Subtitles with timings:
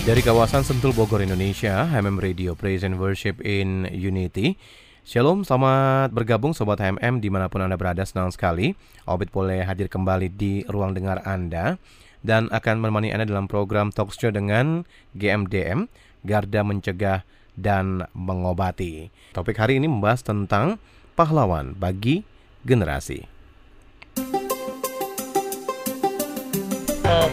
[0.00, 4.56] Dari kawasan Sentul Bogor, Indonesia, HMM Radio Praise and Worship in Unity.
[5.04, 8.72] Shalom, selamat bergabung Sobat HMM di mana pun Anda berada, senang sekali.
[9.04, 11.76] Obit boleh hadir kembali di ruang dengar Anda
[12.24, 14.88] dan akan menemani Anda dalam program talk show dengan
[15.20, 15.92] GMDM,
[16.24, 17.20] Garda Mencegah
[17.60, 19.12] dan Mengobati.
[19.36, 20.80] Topik hari ini membahas tentang
[21.12, 22.24] pahlawan bagi
[22.64, 23.39] generasi.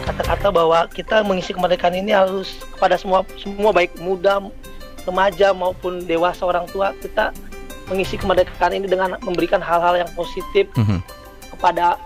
[0.04, 4.42] Kata-kata bahwa kita mengisi kemerdekaan ini harus kepada semua semua baik muda,
[5.04, 7.30] remaja maupun dewasa orang tua kita
[7.88, 11.00] mengisi kemerdekaan ini dengan memberikan hal-hal yang positif Mhm.
[11.56, 11.96] kepada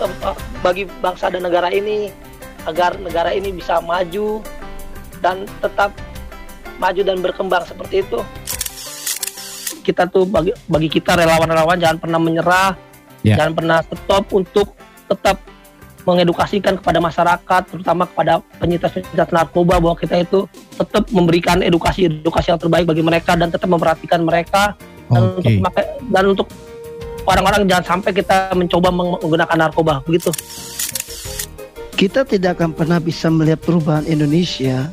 [0.00, 2.08] eh, bagi bangsa dan negara ini
[2.64, 4.40] agar negara ini bisa maju
[5.20, 5.92] dan tetap
[6.80, 8.20] maju dan berkembang seperti itu.
[9.80, 12.72] Kita tuh bagi bagi kita relawan-relawan jangan pernah menyerah,
[13.20, 13.36] Ya.
[13.36, 14.72] jangan pernah stop untuk
[15.04, 15.36] tetap
[16.04, 22.86] mengedukasikan kepada masyarakat, terutama kepada penyintas-penyintas narkoba bahwa kita itu tetap memberikan edukasi-edukasi yang terbaik
[22.88, 24.74] bagi mereka dan tetap memperhatikan mereka
[25.10, 26.46] dan untuk memakai- dan untuk
[27.26, 30.32] orang-orang jangan sampai kita mencoba menggunakan narkoba begitu.
[32.00, 34.88] kita tidak akan pernah bisa melihat perubahan Indonesia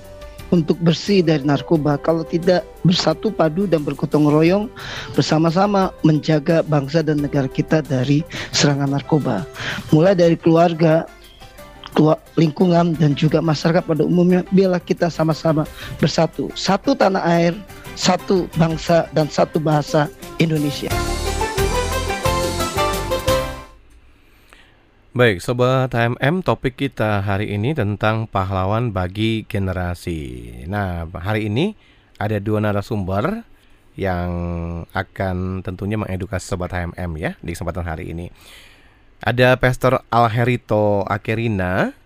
[0.52, 4.66] untuk bersih dari narkoba kalau tidak bersatu padu dan bergotong royong
[5.14, 8.24] bersama-sama menjaga bangsa dan negara kita dari
[8.56, 9.44] serangan narkoba.
[9.92, 11.04] Mulai dari keluarga,
[11.92, 15.68] kelua- lingkungan dan juga masyarakat pada umumnya biarlah kita sama-sama
[15.98, 16.48] bersatu.
[16.56, 17.54] Satu tanah air,
[17.98, 20.08] satu bangsa dan satu bahasa
[20.38, 20.94] Indonesia.
[25.18, 30.54] Baik, Sobat HMM, topik kita hari ini tentang pahlawan bagi generasi.
[30.70, 31.74] Nah, hari ini
[32.22, 33.42] ada dua narasumber
[33.98, 34.30] yang
[34.94, 38.30] akan tentunya mengedukasi Sobat HMM ya di kesempatan hari ini.
[39.18, 41.98] Ada Pastor Alherito Akerina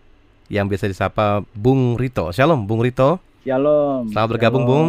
[0.47, 2.31] yang biasa disapa Bung Rito.
[2.31, 3.19] Shalom, Bung Rito.
[3.43, 4.07] Shalom.
[4.07, 4.87] Selamat bergabung, Bung.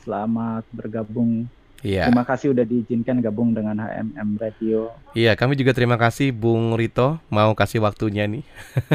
[0.00, 1.44] Selamat bergabung.
[1.86, 2.10] Iya.
[2.10, 4.90] Terima kasih udah diizinkan gabung dengan HMM Radio.
[5.14, 8.42] Iya, kami juga terima kasih Bung Rito mau kasih waktunya nih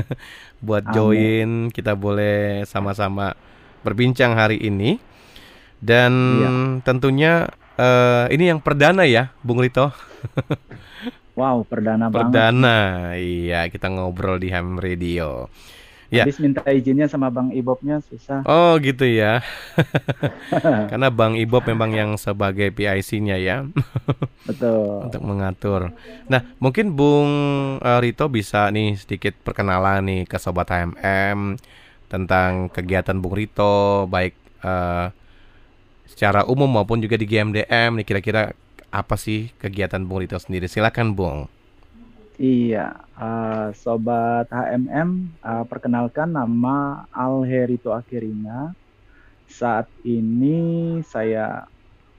[0.66, 0.91] buat Amin.
[0.91, 1.50] join.
[1.72, 3.31] Kita boleh sama-sama
[3.80, 5.00] berbincang hari ini.
[5.80, 6.50] Dan Iya.
[6.84, 7.31] tentunya
[7.80, 9.88] eh, ini yang perdana ya, Bung Rito.
[11.31, 12.28] Wow, perdana, banget.
[12.28, 12.78] Perdana.
[13.16, 15.47] Iya, kita ngobrol di Ham Radio.
[16.11, 16.27] Ya.
[16.27, 18.44] Habis minta izinnya sama Bang Ibobnya susah.
[18.44, 19.39] Oh, gitu ya.
[20.91, 23.63] Karena Bang Ibob memang yang sebagai PIC-nya ya.
[24.51, 25.07] Betul.
[25.07, 25.95] untuk mengatur.
[26.27, 27.31] Nah, mungkin Bung
[27.79, 31.55] eh, Rito bisa nih sedikit perkenalan nih ke sobat HMM
[32.11, 34.35] tentang kegiatan Bung Rito baik
[34.67, 35.07] eh,
[36.11, 38.51] secara umum maupun juga di GMDM nih kira-kira
[38.91, 40.67] apa sih kegiatan Bung Rito sendiri?
[40.67, 41.60] Silakan Bung.
[42.41, 45.09] Iya, eh, sobat HMM,
[45.46, 48.74] eh, perkenalkan nama Alherito Akirina.
[49.46, 50.57] Saat ini
[51.06, 51.69] saya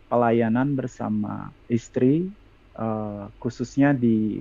[0.06, 2.30] pelayanan bersama istri,
[2.78, 4.38] eh, khususnya di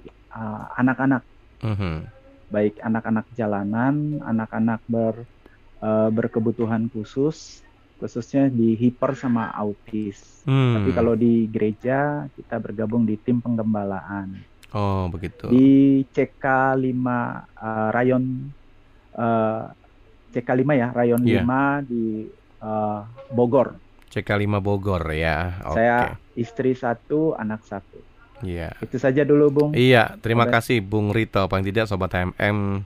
[0.77, 1.25] anak-anak,
[1.65, 2.05] Mhm.
[2.53, 5.25] baik anak-anak jalanan, anak-anak ber
[5.81, 7.65] eh, berkebutuhan khusus,
[7.97, 10.45] khususnya di hiper sama autis.
[10.45, 10.77] Hmm.
[10.77, 14.29] Tapi kalau di gereja kita bergabung di tim penggembalaan
[14.71, 15.51] Oh, begitu.
[15.51, 16.95] di CK5
[17.59, 18.23] uh, rayon
[19.19, 19.67] uh,
[20.31, 21.43] CK5 ya, rayon Iya.
[21.43, 22.23] 5 di
[22.63, 23.03] uh,
[23.35, 23.75] Bogor.
[24.11, 25.59] CK5 Bogor ya.
[25.67, 25.75] Oke.
[25.75, 27.99] Saya istri satu, anak satu.
[28.41, 28.73] Iya.
[28.81, 29.71] Itu saja dulu, Bung.
[29.75, 30.57] Iya, terima Oke.
[30.57, 31.45] kasih Bung Rito.
[31.45, 32.83] Paling tidak Sobat HMM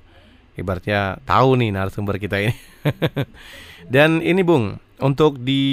[0.55, 2.55] ibaratnya tahu nih narasumber kita ini.
[3.93, 5.63] Dan ini Bung, untuk di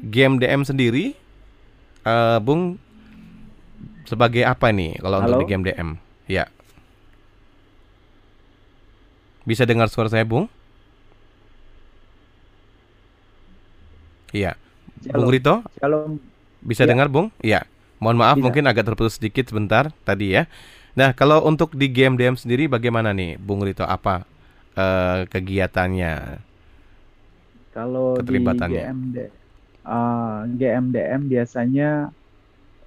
[0.00, 1.12] GMDM sendiri,
[2.02, 2.80] eh, Bung
[4.10, 5.42] sebagai apa nih kalau untuk Halo?
[5.46, 5.88] di GMDM?
[6.26, 6.50] Ya.
[9.46, 10.50] Bisa dengar suara saya, Bung?
[14.34, 14.58] Iya.
[15.10, 15.30] Bung.
[15.30, 16.18] Rito, Shalom.
[16.60, 16.90] bisa Ya.
[16.90, 17.30] dengar, Bung?
[17.40, 17.64] Iya.
[18.02, 18.44] Mohon maaf Bisa.
[18.46, 20.50] mungkin agak terputus sedikit sebentar tadi ya.
[20.98, 23.86] Nah, kalau untuk di GMDM sendiri bagaimana nih, Bung Rito?
[23.86, 24.26] Apa
[24.74, 26.14] eh, kegiatannya?
[27.70, 28.42] Kalau di.
[28.42, 29.16] GMD,
[29.86, 32.10] uh, GMDM biasanya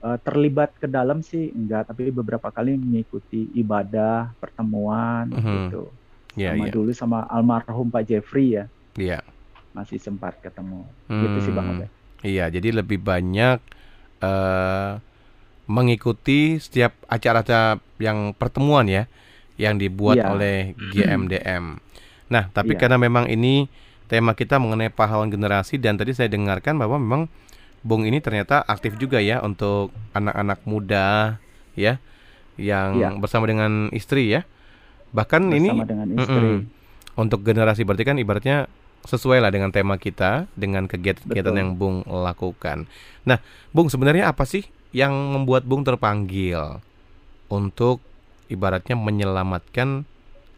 [0.04, 5.72] uh, terlibat ke dalam sih enggak, tapi beberapa kali mengikuti ibadah, pertemuan Mhm.
[5.72, 5.84] gitu.
[6.34, 6.72] Iya, sama iya.
[6.74, 8.66] dulu sama almarhum Pak Jeffrey ya
[8.98, 9.22] Iya.
[9.72, 11.78] masih sempat ketemu gitu sih bang Hmm.
[11.78, 11.90] Obed
[12.26, 13.58] Iya, jadi lebih banyak
[14.20, 14.92] eh
[15.64, 19.08] mengikuti setiap acara-acara yang pertemuan ya
[19.56, 20.28] yang dibuat Iya.
[20.28, 20.58] oleh
[20.92, 21.80] GMDM.
[22.28, 22.80] Nah, tapi Iya.
[22.82, 23.70] karena memang ini
[24.10, 27.22] tema kita mengenai pahlawan generasi dan tadi saya dengarkan bahwa memang
[27.84, 31.38] Bung ini ternyata aktif juga ya untuk anak-anak muda
[31.76, 32.00] ya
[32.56, 33.10] yang Iya.
[33.20, 34.48] bersama dengan istri ya.
[35.12, 36.60] Bahkan ini bersama dengan istri Mm-mm.
[37.14, 38.66] Untuk generasi berarti kan ibaratnya
[39.04, 42.88] sesuai lah dengan tema kita dengan kegiatan-kegiatan yang Bung lakukan.
[43.28, 43.38] Nah,
[43.70, 44.64] Bung sebenarnya apa sih
[44.96, 46.80] yang membuat Bung terpanggil
[47.52, 48.00] untuk
[48.48, 50.08] ibaratnya menyelamatkan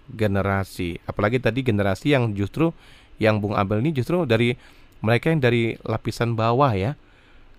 [0.08, 1.02] generasi?
[1.04, 2.72] Apalagi tadi generasi yang justru
[3.18, 4.56] yang Bung Abel ini justru dari
[5.02, 6.94] mereka yang dari lapisan bawah ya.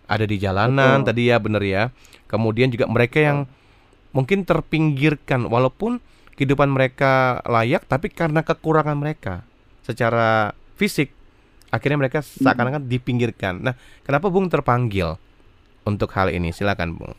[0.06, 1.08] Ada di jalanan Betul.
[1.10, 1.82] tadi ya bener ya.
[2.26, 3.46] Kemudian juga mereka yang
[4.10, 5.98] mungkin terpinggirkan walaupun
[6.34, 9.44] kehidupan mereka layak tapi karena kekurangan mereka
[9.82, 11.12] secara fisik
[11.68, 13.60] akhirnya mereka seakan-akan dipinggirkan.
[13.60, 15.18] Nah, kenapa Bung terpanggil
[15.82, 16.50] untuk hal ini?
[16.50, 17.14] Silakan, Bung.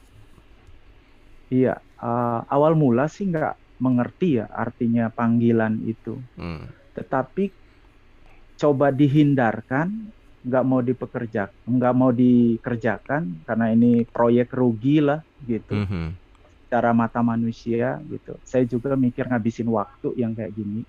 [1.47, 6.67] iya eh, awal mula sih nggak mengerti ya artinya panggilan itu Hmm.
[6.91, 7.53] tetapi
[8.57, 10.11] coba dihindarkan
[10.43, 16.13] nggak mau dipekerja nggak mau dikerjakan karena ini proyek rugi lah gitu Mhm.
[16.67, 20.83] cara mata manusia gitu saya juga mikir ngabisin waktu yang kayak gini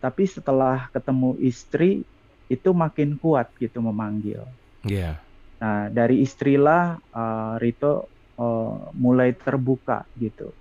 [0.00, 2.04] tapi setelah ketemu istri
[2.48, 4.44] itu makin kuat gitu memanggil
[4.84, 5.20] Iya.
[5.60, 10.52] nah dari istrilah eh, Rito eh, mulai terbuka gitu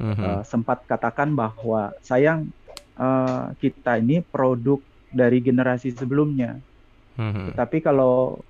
[0.00, 0.24] Mhm.
[0.24, 2.48] Eh, sempat katakan bahwa sayang
[2.96, 4.80] eh, kita ini produk
[5.12, 6.60] dari generasi sebelumnya
[7.18, 7.54] Mhm.
[7.56, 8.40] Tapi kalau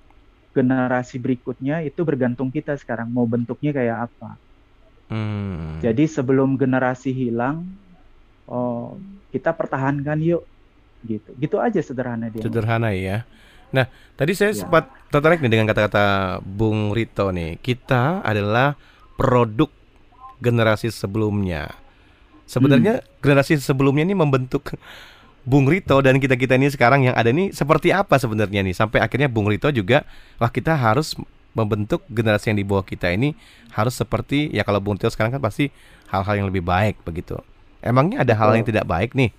[0.53, 4.37] generasi berikutnya itu bergantung kita sekarang mau bentuknya kayak apa.
[5.09, 5.81] Hmm.
[5.81, 7.65] Jadi sebelum generasi hilang,
[8.47, 8.95] oh,
[9.33, 10.45] kita pertahankan yuk,
[11.03, 11.33] gitu.
[11.35, 12.45] Gitu aja sederhana dia.
[12.45, 13.25] Sederhana ya.
[13.73, 14.61] Nah, tadi saya Ya.
[14.63, 17.57] sempat tertarik nih dengan kata-kata Bung Rito nih.
[17.57, 18.77] Kita adalah
[19.17, 19.69] produk
[20.37, 21.73] generasi sebelumnya.
[22.45, 24.77] Sebenarnya generasi sebelumnya ini membentuk
[25.43, 29.27] Bung Rito dan kita-kita ini sekarang yang ada ini seperti apa sebenarnya nih sampai akhirnya
[29.27, 30.07] Bung Rito juga
[30.39, 31.19] wah kita harus
[31.51, 33.35] membentuk generasi yang di bawah kita ini
[33.75, 35.67] harus seperti ya kalau Bung Rito sekarang kan pasti
[36.07, 37.35] hal-hal yang lebih baik begitu.
[37.83, 39.35] Emangnya ada hal yang tidak baik nih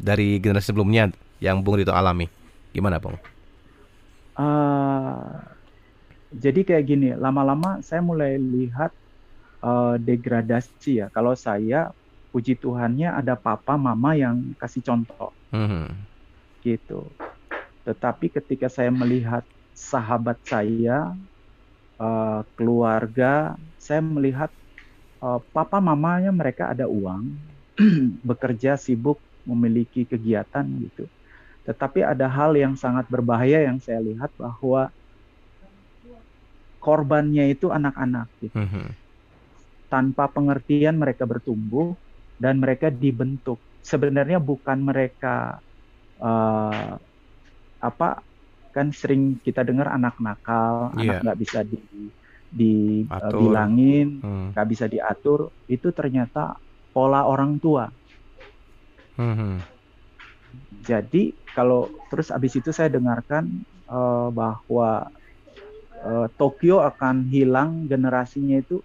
[0.00, 1.12] dari generasi sebelumnya
[1.44, 2.28] yang Bung Rito alami?
[2.72, 3.20] Gimana, Bung?
[4.36, 5.32] Eh,
[6.32, 8.92] jadi kayak gini, lama-lama saya mulai lihat
[9.60, 11.06] eh, degradasi ya.
[11.12, 11.92] Kalau saya,
[12.36, 15.32] puji Tuhannya ada papa mama yang kasih contoh.
[15.56, 16.04] Mhm.
[16.60, 17.16] gitu.
[17.86, 21.14] Tetapi ketika saya melihat sahabat saya,
[21.96, 24.50] eh, keluarga, saya melihat
[25.24, 27.40] eh, papa mamanya mereka ada uang,
[28.28, 31.08] bekerja sibuk, memiliki kegiatan gitu.
[31.64, 34.92] Tetapi ada hal yang sangat berbahaya yang saya lihat bahwa
[36.82, 38.94] korbannya itu anak-anak gitu Mhm.
[39.90, 41.94] tanpa pengertian mereka bertumbuh
[42.42, 43.58] dan mereka dibentuk.
[43.90, 45.60] Sebenarnya bukan mereka
[46.22, 46.92] eh,
[47.88, 48.08] apa
[48.74, 51.00] kan sering kita dengar anak nakal, Iya.
[51.02, 51.78] anak nggak bisa di
[52.58, 52.64] di
[53.06, 53.32] eh,
[54.22, 54.50] Hmm.
[54.52, 55.40] nggak bisa diatur.
[55.74, 56.56] Itu ternyata
[56.94, 57.84] pola orang tua.
[59.18, 59.64] Mhm.
[60.88, 63.44] Jadi kalau terus abis itu saya dengarkan
[63.90, 65.08] eh, bahwa
[66.08, 68.76] eh, Tokyo akan hilang generasinya itu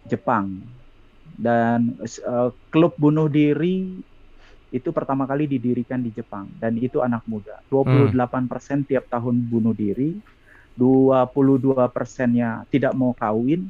[0.09, 0.57] Jepang
[1.37, 4.03] dan eh, klub bunuh diri
[4.73, 7.61] itu pertama kali didirikan di Jepang dan itu anak muda.
[7.69, 10.17] 28% tiap tahun bunuh diri,
[10.73, 13.69] 22 persennya tidak mau kawin,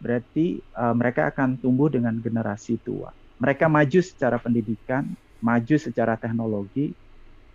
[0.00, 3.12] berarti uh, mereka akan tumbuh dengan generasi tua.
[3.36, 6.94] Mereka maju secara pendidikan, maju secara teknologi,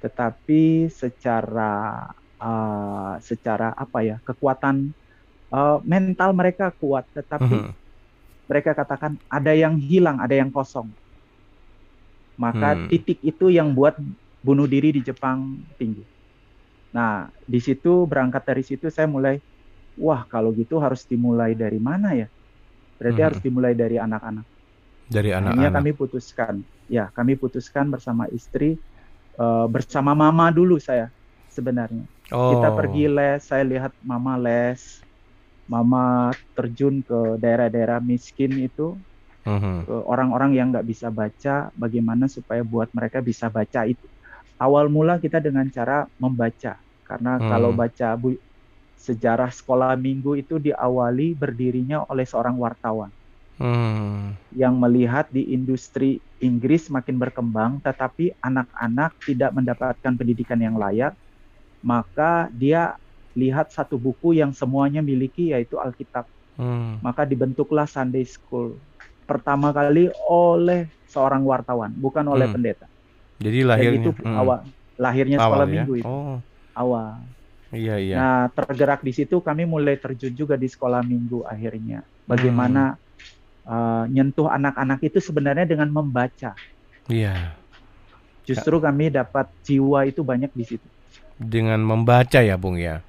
[0.03, 1.73] tetapi secara
[2.41, 4.93] uh, secara apa ya kekuatan
[5.53, 7.75] uh, mental mereka kuat, tetapi Mhm.
[8.49, 10.93] mereka katakan ada yang hilang, ada yang kosong.
[12.35, 12.89] Maka Hmm.
[12.91, 13.95] titik itu yang buat
[14.43, 16.03] bunuh diri di Jepang tinggi.
[16.95, 19.39] Nah, di situ berangkat dari situ saya mulai,
[19.99, 22.27] wah kalau gitu harus dimulai dari mana ya?
[22.99, 23.25] Berarti Mhm.
[23.25, 24.45] harus dimulai dari anak-anak.
[25.09, 25.75] Dari Akhirnya anak-anak.
[25.75, 28.77] kami putuskan, ya kami putuskan bersama istri,
[29.39, 31.09] eh, bersama mama dulu saya
[31.51, 32.05] sebenarnya.
[32.33, 32.51] Oh.
[32.55, 34.81] Kita pergi les, saya lihat mama les,
[35.69, 38.97] mama terjun ke daerah-daerah miskin itu,
[39.45, 39.85] Mhm.
[39.87, 44.05] ke orang-orang yang nggak bisa baca, bagaimana supaya buat mereka bisa baca itu.
[44.61, 47.49] Awal mula kita dengan cara membaca, karena Hmm.
[47.49, 48.39] kalau baca bu-
[48.97, 53.11] sejarah sekolah minggu itu diawali berdirinya oleh seorang wartawan
[53.55, 54.35] Hmm.
[54.51, 61.15] yang melihat di industri Inggris makin berkembang, tetapi anak-anak tidak mendapatkan pendidikan yang layak,
[61.79, 62.99] maka dia
[63.31, 66.27] lihat satu buku yang semuanya miliki yaitu Alkitab.
[66.55, 66.99] Hmm.
[66.99, 68.79] Maka dibentuklah Sunday School
[69.23, 72.55] pertama kali oleh seorang wartawan, bukan oleh Hmm.
[72.59, 72.87] pendeta.
[73.39, 74.35] Jadi Dan lahirnya itu hmm.
[74.35, 74.59] awal
[74.95, 75.71] lahirnya Awal sekolah ya?
[75.83, 76.39] minggu itu Oh,
[76.71, 77.19] awal.
[77.71, 78.15] iya iya.
[78.15, 82.03] Nah, tergerak di situ kami mulai terjun juga di sekolah minggu akhirnya.
[82.23, 82.95] Bagaimana
[83.65, 86.53] uh, nyentuh anak-anak itu sebenarnya dengan membaca.
[87.09, 87.57] Iya.
[88.45, 90.87] Justru kami dapat jiwa itu banyak di situ.
[91.35, 93.01] Dengan membaca ya, Bung ya.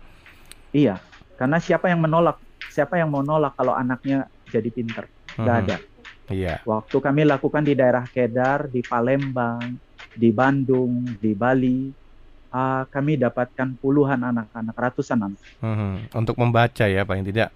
[0.73, 1.01] Iya,
[1.37, 2.41] karena siapa yang menolak?
[2.73, 5.09] Siapa yang mau nolak kalau anaknya jadi pinter?
[5.37, 5.63] Nggak Mhm.
[5.65, 5.77] ada.
[6.33, 6.55] Iya.
[6.67, 9.79] Waktu kami lakukan di daerah Kedar, di Palembang,
[10.13, 11.89] di Bandung, di Bali,
[12.51, 16.17] uh, kami dapatkan puluhan anak-anak, ratusan anak Mhm.
[16.17, 17.55] Untuk membaca ya, paling tidak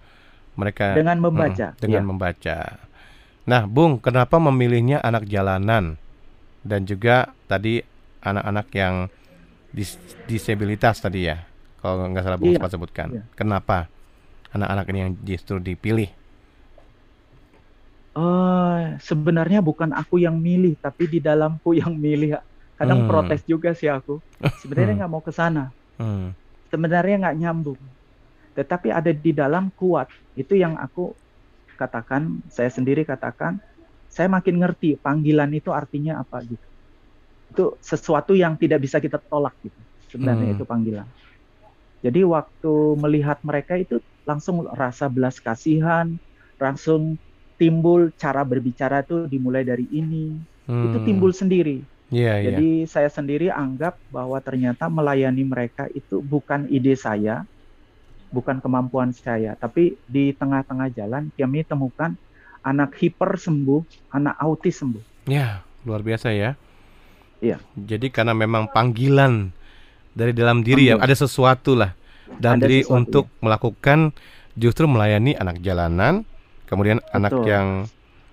[0.54, 1.75] mereka dengan membaca.
[1.75, 2.09] Mhm, dengan Iya.
[2.09, 2.59] membaca.
[3.50, 5.85] Nah, Bung, kenapa memilihnya anak jalanan
[6.71, 7.16] dan juga
[7.50, 7.75] tadi
[8.30, 8.95] anak-anak yang
[9.76, 9.92] dis
[10.30, 11.37] disabilitas tadi ya?
[11.80, 13.09] Kalau nggak salah Bung Iya, sempat sebutkan.
[13.11, 13.23] iya.
[13.38, 13.78] Kenapa
[14.57, 16.11] anak-anak ini yang justru dipilih?
[18.19, 22.30] Eh, sebenarnya bukan aku yang milih, tapi di dalamku yang milih.
[22.78, 23.09] Kadang Hmm.
[23.09, 24.19] protes juga sih aku.
[24.61, 25.71] Sebenarnya nggak mau ke sana.
[25.99, 26.33] Hmm.
[26.71, 27.80] Sebenarnya nggak nyambung.
[28.57, 30.09] Tetapi ada di dalam kuat.
[30.37, 31.14] Itu yang aku
[31.81, 32.23] katakan,
[32.53, 33.57] saya sendiri katakan,
[34.11, 36.67] saya makin ngerti panggilan itu artinya apa gitu.
[37.53, 39.81] Itu sesuatu yang tidak bisa kita tolak gitu.
[40.13, 40.57] Sebenarnya Hmm.
[40.57, 41.09] itu panggilan.
[42.01, 46.17] Jadi waktu melihat mereka itu langsung rasa belas kasihan,
[46.57, 47.21] langsung
[47.61, 50.41] timbul cara berbicara itu dimulai dari ini.
[50.81, 51.05] Itu Hmm.
[51.05, 51.85] timbul sendiri.
[52.13, 52.59] Iya, iya.
[52.59, 57.45] Jadi saya sendiri anggap bahwa ternyata melayani mereka itu bukan ide saya,
[58.31, 62.15] bukan kemampuan saya, tapi di tengah-tengah jalan kami temukan
[62.63, 65.27] anak hiper sembuh, anak autis sembuh.
[65.27, 66.55] Ya, luar biasa ya.
[67.41, 67.57] Iya.
[67.75, 69.49] Jadi karena memang panggilan
[70.13, 71.07] dari dalam diri ya, Panggilan.
[71.09, 71.91] ada sesuatu lah
[72.37, 73.99] dalam Ada diri sesuatu, untuk melakukan
[74.55, 76.23] justru melayani anak jalanan,
[76.69, 77.47] kemudian anak Betul.
[77.49, 77.69] yang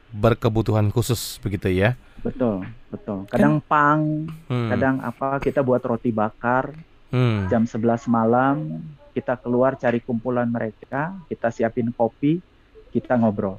[0.09, 1.95] berkebutuhan khusus begitu ya.
[2.19, 3.23] Betul, betul.
[3.29, 4.69] Kadang pang, Hmm.
[4.71, 6.73] kadang apa kita buat roti bakar
[7.07, 7.47] Hmm.
[7.47, 8.83] jam 11 malam,
[9.17, 12.37] kita keluar cari kumpulan mereka, kita siapin kopi,
[12.93, 13.57] kita ngobrol.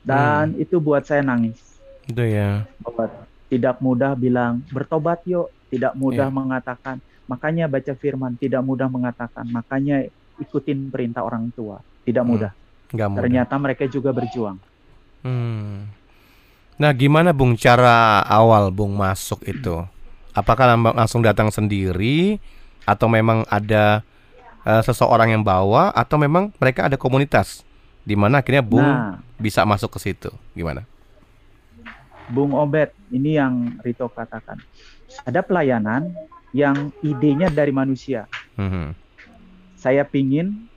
[0.00, 1.60] Dan itu buat saya nangis.
[2.08, 2.64] Itu ya.
[2.80, 3.06] bahwa
[3.46, 6.34] tidak mudah bilang bertobat yuk, tidak mudah Iya.
[6.34, 6.96] mengatakan.
[7.28, 9.44] Makanya baca firman, tidak mudah mengatakan.
[9.46, 10.08] Makanya
[10.40, 12.52] ikutin perintah orang tua, tidak Hmm, mudah.
[12.90, 13.20] Nggak mudah.
[13.22, 14.56] Ternyata mereka juga berjuang.
[15.20, 15.86] Hmm.
[16.80, 19.84] Nah, gimana Bung cara awal Bung masuk itu?
[20.32, 22.40] Apakah lang- langsung datang sendiri
[22.82, 24.00] atau memang ada
[24.66, 27.62] eh, seseorang yang bawa atau memang mereka ada komunitas
[28.02, 30.30] di mana akhirnya Bung Nah, bisa masuk ke situ?
[30.54, 30.86] Gimana?
[32.30, 34.56] Bung Obed, ini yang Rito katakan.
[35.26, 36.08] Ada pelayanan
[36.54, 38.24] yang idenya dari manusia.
[38.56, 38.94] Mhm.
[39.76, 40.70] Saya pingin,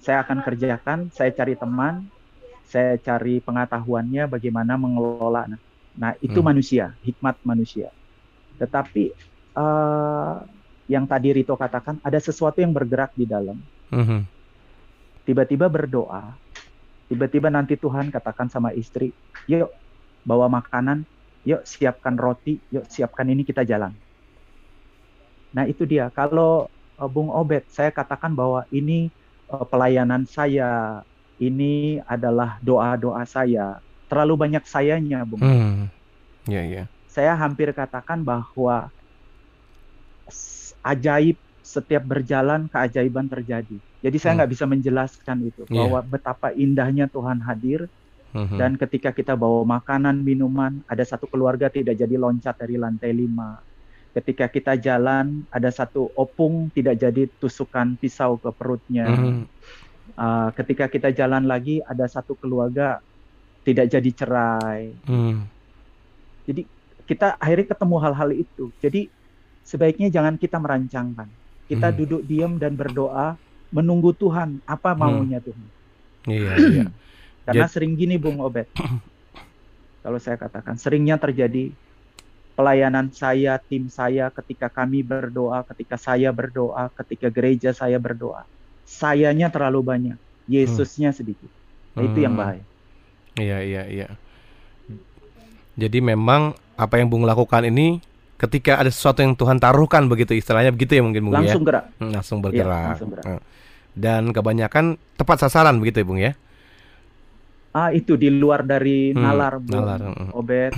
[0.00, 2.08] saya akan kerjakan, saya cari teman,
[2.66, 5.46] saya cari pengetahuannya bagaimana mengelola.
[5.96, 6.48] Nah, itu Hmm.
[6.50, 7.92] manusia, hikmat manusia.
[8.56, 9.12] Tetapi
[9.56, 10.34] eh,
[10.86, 13.58] yang tadi Rito katakan, ada sesuatu yang bergerak di dalam.
[13.90, 14.20] Mhm.
[15.26, 16.38] Tiba-tiba berdoa,
[17.10, 19.10] tiba-tiba nanti Tuhan katakan sama istri,
[19.50, 19.70] yuk
[20.22, 21.02] bawa makanan,
[21.42, 23.90] yuk siapkan roti, yuk siapkan ini kita jalan.
[25.50, 29.10] Nah itu dia, kalau eh, Bung Obed, saya katakan bahwa ini
[29.50, 31.02] eh, pelayanan saya,
[31.42, 33.82] ini adalah doa-doa saya.
[34.06, 35.42] Terlalu banyak sayanya, Bung.
[35.42, 35.90] Hmm.
[36.46, 36.84] Ya, ya.
[37.10, 38.94] Saya hampir katakan bahwa
[40.82, 43.76] ajaib setiap berjalan keajaiban terjadi.
[44.02, 44.38] Jadi saya Hmm.
[44.42, 45.82] nggak bisa menjelaskan itu Iya.
[45.82, 47.90] bahwa betapa indahnya Tuhan hadir
[48.30, 48.56] Mhm.
[48.60, 53.58] dan ketika kita bawa makanan minuman ada satu keluarga tidak jadi loncat dari lantai lima.
[54.14, 59.10] Ketika kita jalan ada satu opung tidak jadi tusukan pisau ke perutnya.
[59.10, 59.44] Mhm.
[60.16, 63.02] Uh, ketika kita jalan lagi ada satu keluarga
[63.66, 64.94] tidak jadi cerai.
[65.02, 65.50] Hmm.
[66.46, 66.62] Jadi
[67.10, 68.70] kita akhirnya ketemu hal-hal itu.
[68.78, 69.10] Jadi
[69.66, 71.28] sebaiknya jangan kita merancangkan.
[71.66, 71.98] Kita Hmm.
[71.98, 73.34] duduk diam dan berdoa
[73.74, 75.00] menunggu Tuhan apa Hmm.
[75.02, 75.66] maunya Tuhan.
[76.30, 76.84] Iya, iya.
[77.42, 78.70] Karena Jad- sering gini Bung Obed.
[80.06, 81.74] Kalau saya katakan seringnya terjadi
[82.54, 88.46] pelayanan saya, tim saya ketika kami berdoa, ketika saya berdoa, ketika gereja saya berdoa.
[88.86, 91.50] Sayanya terlalu banyak, Yesusnya sedikit.
[91.98, 92.40] Nah, Itu yang Hmm.
[92.40, 92.64] bahaya.
[93.34, 94.08] Iya, iya, iya.
[95.76, 98.00] Jadi memang apa yang Bung lakukan ini
[98.36, 101.40] ketika ada sesuatu yang Tuhan taruhkan begitu istilahnya begitu ya mungkin Bung ya.
[101.48, 101.84] Langsung gerak.
[101.96, 102.86] Hmm, langsung bergerak.
[102.94, 103.24] langsung gerak.
[103.26, 103.42] Hmm.
[103.96, 104.84] dan kebanyakan
[105.16, 106.32] tepat sasaran begitu ya Bung ya.
[107.72, 109.72] Ah itu di luar dari Hmm, nalar, Bung.
[109.72, 110.30] nalar, mm.
[110.32, 110.72] Obet.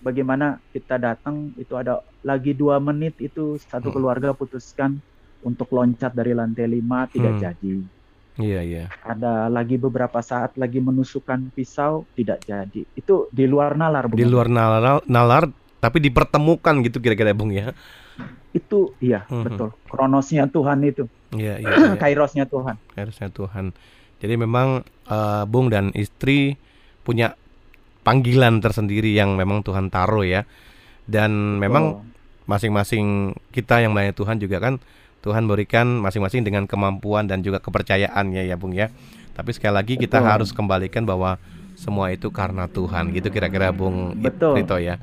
[0.00, 3.96] Bagaimana kita datang itu ada lagi dua menit itu satu Hmm.
[3.96, 5.00] keluarga putuskan
[5.40, 7.42] untuk loncat dari lantai lima tidak Hmm.
[7.42, 7.74] jadi.
[8.34, 8.84] Iya iya.
[9.00, 12.84] Ada lagi beberapa saat lagi menusukkan pisau tidak jadi.
[12.92, 14.20] Itu di luar nalar, Bung.
[14.20, 15.48] Di luar nalar, nalar
[15.84, 17.76] tapi dipertemukan gitu kira-kira Bung ya.
[18.54, 19.42] itu iya Mhm.
[19.44, 19.68] betul.
[19.84, 21.68] Kronosnya Tuhan itu, Iya iya.
[21.92, 21.98] iya.
[21.98, 22.78] kairosnya Tuhan.
[22.94, 23.74] Harusnya Tuhan.
[24.22, 26.54] Jadi memang eh, Bung dan istri
[27.02, 27.34] punya
[28.00, 30.46] panggilan tersendiri yang memang Tuhan taruh ya.
[31.04, 32.00] Dan memang Oh,
[32.46, 34.78] masing-masing kita yang melayani Tuhan juga kan
[35.20, 38.88] Tuhan berikan masing-masing dengan kemampuan dan juga kepercayaannya ya Bung ya.
[39.34, 40.30] Tapi sekali lagi kita Betul.
[40.30, 41.42] harus kembalikan bahwa
[41.74, 44.62] semua itu karena Tuhan gitu kira-kira Bung Betul.
[44.62, 45.02] Rito ya.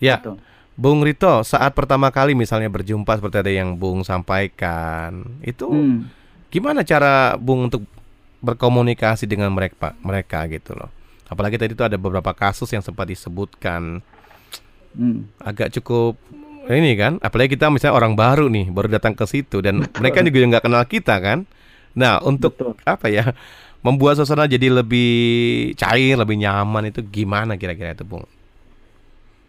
[0.00, 0.36] Ya, betul.
[0.74, 6.08] Bung Rito saat pertama kali misalnya berjumpa seperti ada yang Bung sampaikan, itu Hmm.
[6.48, 7.84] gimana cara Bung untuk
[8.40, 10.88] berkomunikasi dengan mereka mereka gitu loh.
[11.28, 14.00] Apalagi tadi itu ada beberapa kasus yang sempat disebutkan
[14.90, 15.30] Hmm.
[15.38, 16.18] agak cukup
[16.66, 20.02] ini kan apalagi kita misalnya orang baru nih baru datang ke situ dan Betul.
[20.02, 21.38] mereka juga nggak kenal kita kan
[21.94, 22.74] nah untuk Betul.
[22.82, 23.30] apa ya
[23.86, 25.14] membuat suasana jadi lebih
[25.78, 28.26] cair lebih nyaman itu gimana kira-kira itu bung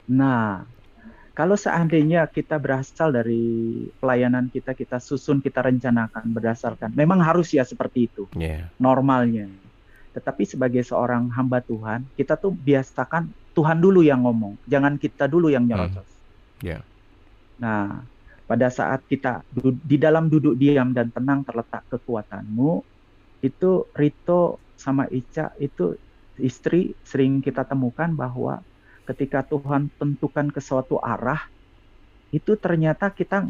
[0.10, 0.65] Nah,
[1.31, 7.63] kalau seandainya kita berasal dari pelayanan kita, kita susun, kita rencanakan berdasarkan, memang harus ya
[7.63, 9.48] seperti itu ya normalnya.
[10.12, 15.48] Tetapi sebagai seorang hamba Tuhan, kita tuh biasakan Tuhan dulu yang ngomong, jangan kita dulu
[15.48, 16.08] yang nyerocos.
[16.60, 16.84] ya.
[17.63, 18.03] Nah,
[18.43, 19.48] pada saat kita
[19.88, 22.84] di dalam duduk diam dan tenang terletak kekuatanmu,
[23.39, 25.96] itu Rito sama Ica itu
[26.41, 28.60] istri sering kita temukan bahwa
[29.12, 31.44] ketika Tuhan tentukan ke suatu arah,
[32.32, 33.44] itu ternyata kita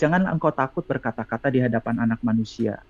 [0.00, 2.80] jangan engkau takut berkata-kata di hadapan anak manusia.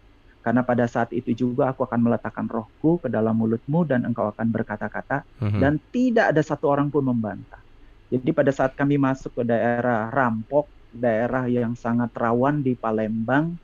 [0.40, 4.48] Karena pada saat itu juga aku akan meletakkan rohku ke dalam mulutmu dan engkau akan
[4.48, 5.60] berkata-kata Mhm.
[5.60, 7.60] dan tidak ada satu orang pun membantah.
[8.08, 13.54] Jadi pada saat kami masuk ke daerah Rampok, daerah yang sangat rawan di Palembang,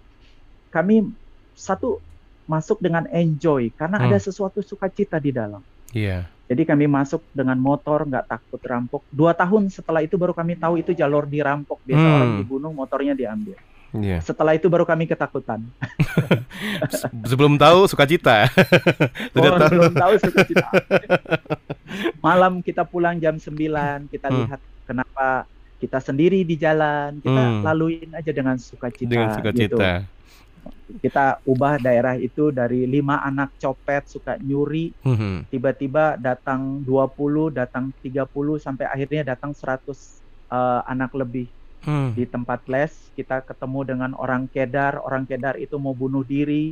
[0.69, 1.11] kami
[1.57, 1.99] satu
[2.47, 4.07] masuk dengan enjoy karena Hmm.
[4.13, 5.65] ada sesuatu sukacita di dalam.
[5.91, 6.29] Iya.
[6.47, 9.03] Jadi kami masuk dengan motor nggak takut rampok.
[9.11, 11.83] Dua tahun setelah itu baru kami tahu itu jalur dirampok.
[11.83, 12.17] Biasa Hmm.
[12.17, 13.59] orang dibunuh, motornya diambil.
[13.91, 14.21] Iya.
[14.21, 15.67] Setelah itu baru kami ketakutan.
[16.89, 18.47] Se- Sebelum tahu sukacita.
[19.35, 19.71] Sudah Oh, tahu.
[19.73, 20.67] belum tahu sukacita.
[22.21, 24.37] Malam kita pulang jam 9, kita Hmm.
[24.45, 27.63] lihat kenapa kita sendiri di jalan, kita Hmm.
[27.63, 29.09] laluin aja dengan sukacita.
[29.09, 29.77] Dengan gitu.
[30.87, 35.51] Kita ubah daerah itu dari lima anak copet suka nyuri, Mhm.
[35.51, 41.51] tiba-tiba datang 20, datang 30 sampai akhirnya datang 100 eh, anak lebih
[41.83, 42.15] Hmm.
[42.15, 43.11] di tempat les.
[43.19, 46.71] Kita ketemu dengan orang Kedar, orang Kedar itu mau bunuh diri,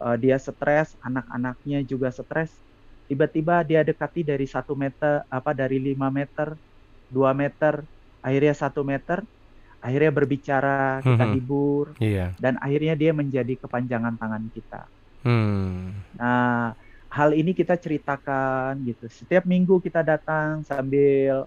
[0.00, 2.60] eh, dia stres, anak-anaknya juga stres.
[3.08, 6.52] Tiba-tiba dia dekati dari satu meter, apa dari 5 meter,
[7.08, 7.84] 2 meter,
[8.20, 9.24] akhirnya satu meter,
[9.84, 11.32] akhirnya berbicara, kita Mhm.
[11.36, 12.32] hibur, Iya.
[12.40, 14.82] dan akhirnya dia menjadi kepanjangan tangan kita.
[15.20, 15.92] Hmm.
[16.16, 16.72] Nah,
[17.08, 19.04] hal ini kita ceritakan gitu.
[19.06, 21.44] Setiap minggu kita datang sambil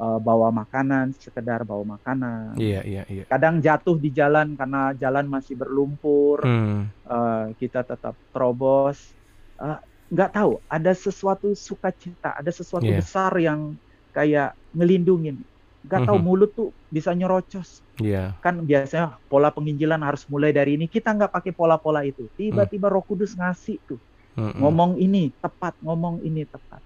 [0.00, 2.56] uh, bawa makanan, sekedar bawa makanan.
[2.56, 3.24] Iya, iya, iya.
[3.28, 6.88] Kadang jatuh di jalan karena jalan masih berlumpur, Hmm.
[7.04, 9.12] uh, kita tetap terobos.
[9.60, 9.76] Uh,
[10.10, 12.98] Nggak tahu, ada sesuatu sukacita, ada sesuatu Iya.
[12.98, 13.78] besar yang
[14.10, 15.38] kayak ngelindungin.
[15.80, 16.24] Nggak tahu Mhm.
[16.24, 17.80] mulut tuh bisa nyerocos.
[17.96, 18.36] Iya.
[18.44, 20.84] Kan biasanya pola penginjilan harus mulai dari ini.
[20.86, 22.28] Kita nggak pakai pola-pola itu.
[22.36, 24.00] Tiba-tiba Roh Kudus ngasih tuh
[24.36, 24.60] Mm-mm.
[24.60, 26.84] ngomong ini tepat, ngomong ini tepat.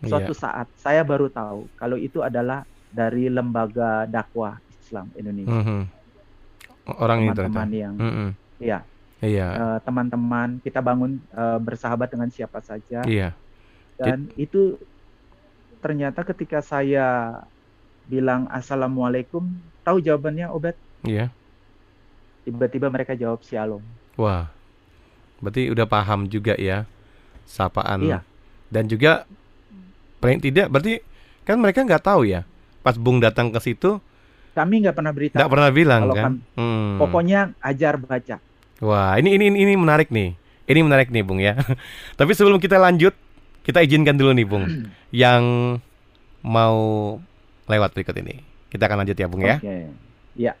[0.00, 0.38] Suatu Iya.
[0.38, 5.50] saat saya baru tahu kalau itu adalah dari lembaga dakwah Islam Indonesia.
[5.50, 5.80] Mhm.
[6.86, 7.66] Orang ini ternyata.
[7.66, 7.94] Teman-teman yang
[8.62, 8.78] ya,
[9.18, 9.48] Iya.
[9.50, 13.34] eh, teman-teman kita bangun eh, bersahabat dengan siapa saja Iya.
[13.98, 14.78] dan itu
[15.76, 17.34] ternyata ketika saya
[18.06, 19.46] bilang assalamualaikum,
[19.82, 20.74] tahu jawabannya Obed?
[21.02, 21.30] Iya.
[22.46, 23.82] Tiba-tiba mereka jawab shalom.
[24.14, 24.48] Wah.
[25.42, 26.86] Berarti udah paham juga ya
[27.44, 28.06] sapaan.
[28.06, 28.18] Iya.
[28.70, 29.26] Dan juga
[30.18, 31.02] paling tidak berarti
[31.46, 32.46] kan mereka nggak tahu ya.
[32.80, 33.98] Pas Bung datang ke situ
[34.56, 35.36] Kami nggak pernah beritahu.
[35.42, 36.16] nggak pernah bilang kan.
[36.16, 36.96] kan Hmm.
[36.96, 38.40] Pokoknya ajar baca.
[38.80, 40.36] Wah, ini ini ini menarik nih.
[40.66, 41.54] Ini menarik nih, Bung ya.
[42.18, 43.14] Tapi sebelum kita lanjut,
[43.62, 44.64] kita izinkan dulu nih, Bung.
[45.14, 45.44] yang
[46.42, 46.78] mau
[47.66, 48.42] lewat berikut ini.
[48.70, 49.58] Kita akan lanjut ya, Bung ya.
[49.58, 49.76] Oke.
[50.34, 50.52] Ya.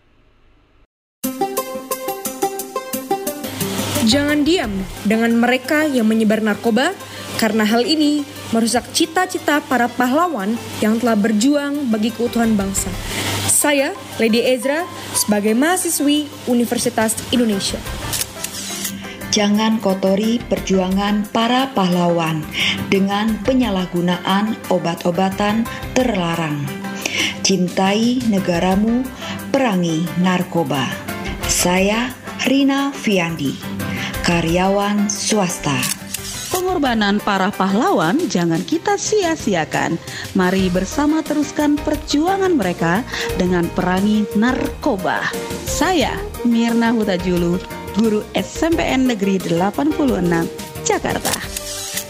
[4.06, 4.70] Jangan diam
[5.02, 6.94] dengan mereka yang menyebar narkoba,
[7.42, 8.22] karena hal ini
[8.54, 12.86] merusak cita-cita para pahlawan yang telah berjuang bagi keutuhan bangsa.
[13.50, 13.90] Saya,
[14.22, 17.82] Lady Ezra, sebagai mahasiswi Universitas Indonesia.
[19.34, 22.46] Jangan kotori perjuangan para pahlawan
[22.88, 26.85] dengan penyalahgunaan obat-obatan terlarang.
[27.40, 29.06] Cintai negaramu,
[29.54, 30.84] perangi narkoba.
[31.46, 32.10] Saya
[32.44, 33.54] Rina Fiandi,
[34.26, 35.74] karyawan swasta.
[36.46, 39.98] Pengorbanan para pahlawan jangan kita sia-siakan.
[40.38, 43.02] Mari bersama teruskan perjuangan mereka
[43.38, 45.26] dengan perangi narkoba.
[45.66, 46.14] Saya
[46.46, 47.58] Mirna Hutajulu,
[47.98, 50.46] guru SMPN Negeri 86,
[50.86, 51.55] Jakarta.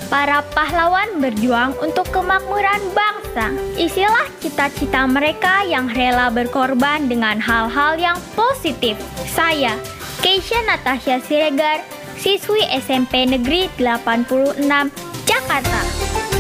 [0.07, 3.51] Para pahlawan berjuang untuk kemakmuran bangsa.
[3.75, 8.95] Isilah cita-cita mereka yang rela berkorban dengan hal-hal yang positif.
[9.27, 9.75] Saya,
[10.23, 11.83] Keisha Natasha Siregar,
[12.17, 14.95] siswi SMP Negeri 86,
[15.27, 16.36] Jakarta.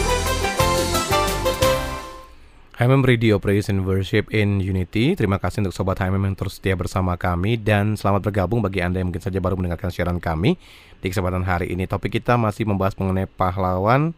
[2.76, 5.16] HMM Radio Praise and Worship in Unity.
[5.16, 9.00] Terima kasih untuk Sobat HMM yang terus setia bersama kami dan selamat bergabung bagi Anda
[9.00, 10.60] yang mungkin saja baru mendengarkan siaran kami
[11.00, 11.88] di kesempatan hari ini.
[11.88, 14.12] Topik kita masih membahas mengenai pahlawan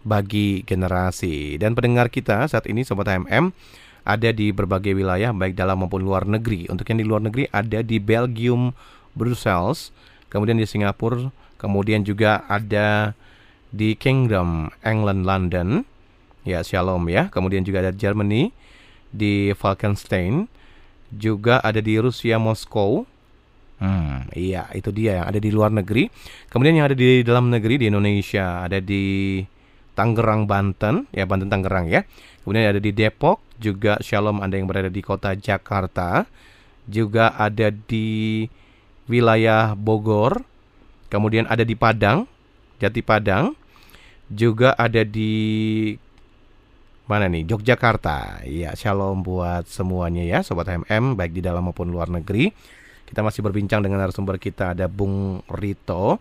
[0.00, 1.60] bagi generasi.
[1.60, 3.52] Dan pendengar kita saat ini Sobat HMM
[4.08, 6.64] ada di berbagai wilayah baik dalam maupun luar negeri.
[6.72, 8.72] Untuk yang di luar negeri ada di Belgium,
[9.12, 9.92] Brussels,
[10.32, 11.28] kemudian di Singapura,
[11.60, 13.12] kemudian juga ada
[13.76, 15.84] di Kingdom, England, London,
[16.44, 17.32] Ya, Shalom ya.
[17.32, 18.52] Kemudian juga ada Germany
[19.08, 20.44] di Falkenstein,
[21.08, 23.08] juga ada di Rusia Moskow.
[23.80, 26.12] Hmm, iya, itu dia yang ada di luar negeri.
[26.52, 29.40] Kemudian yang ada di dalam negeri di Indonesia ada di
[29.96, 32.04] Tangerang, Banten, ya Banten Tangerang ya.
[32.44, 36.28] Kemudian ada di Depok, juga Shalom Anda yang berada di kota Jakarta.
[36.84, 38.44] Juga ada di
[39.08, 40.44] wilayah Bogor.
[41.08, 42.28] Kemudian ada di Padang,
[42.82, 43.56] Jati Padang.
[44.28, 45.32] Juga ada di
[47.04, 47.44] mana nih?
[47.44, 48.44] Yogyakarta.
[48.48, 52.52] Ya shalom buat semuanya ya sobat HMM baik di dalam maupun luar negeri.
[53.04, 56.18] Kita masih berbincang dengan narasumber kita ada Bung Rito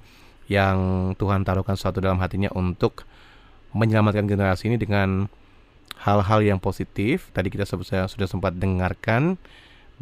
[0.52, 3.08] yang Tuhan taruhkan sesuatu dalam hatinya untuk
[3.72, 5.32] menyelamatkan generasi ini dengan
[6.04, 7.32] hal-hal yang positif.
[7.32, 9.40] Tadi kita sudah, sudah sempat dengarkan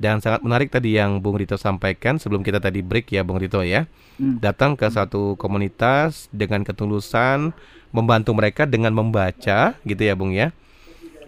[0.02, 2.18] dan sangat menarik tadi yang Bung Rito sampaikan.
[2.18, 3.86] Sebelum kita tadi break ya Bung Rito ya.
[4.22, 4.38] Hmm.
[4.38, 7.58] datang ke satu komunitas dengan ketulusan
[7.90, 10.54] membantu mereka dengan membaca gitu ya Bung ya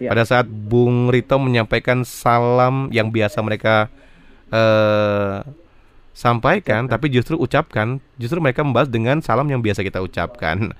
[0.02, 0.10] Ya.
[0.10, 3.86] Pada saat Bung Rito menyampaikan salam yang biasa mereka
[4.50, 5.46] uh,
[6.14, 10.74] sampaikan, tapi justru ucapkan, justru mereka membahas dengan salam yang biasa kita ucapkan.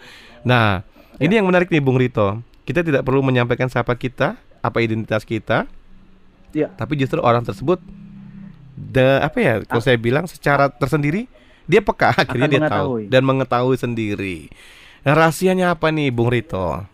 [0.45, 0.85] Nah,
[1.19, 1.25] ya.
[1.25, 2.43] ini yang menarik nih Bung Rito.
[2.65, 5.69] Kita tidak perlu menyampaikan siapa kita, apa identitas kita,
[6.57, 6.73] ya.
[6.75, 7.81] tapi justru orang tersebut,
[8.77, 9.55] the apa ya?
[9.69, 9.85] Kalau ah.
[9.85, 11.29] saya bilang secara tersendiri,
[11.69, 14.49] dia peka akhirnya dia tahu dan mengetahui sendiri.
[15.05, 16.85] Nah, rahasianya apa nih, Bung Rito?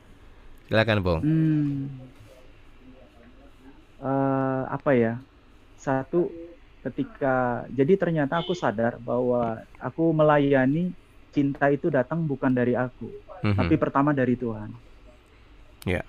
[0.67, 1.21] Silakan, Bung.
[1.23, 2.10] Hmm
[4.01, 5.15] uh, apa ya
[5.81, 6.29] satu
[6.81, 10.93] ketika jadi ternyata aku sadar bahwa aku melayani
[11.31, 13.57] cinta itu datang bukan dari aku mm-hmm.
[13.57, 14.73] tapi pertama dari Tuhan.
[15.89, 16.01] Ya.
[16.01, 16.07] Yeah.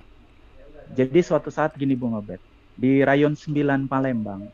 [0.92, 2.40] Jadi suatu saat gini Bung Obed
[2.76, 4.52] di Rayon 9 Palembang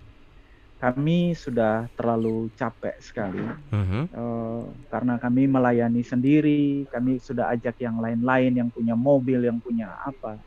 [0.78, 4.04] kami sudah terlalu capek sekali mm-hmm.
[4.14, 4.62] uh,
[4.94, 10.38] karena kami melayani sendiri kami sudah ajak yang lain-lain yang punya mobil yang punya apa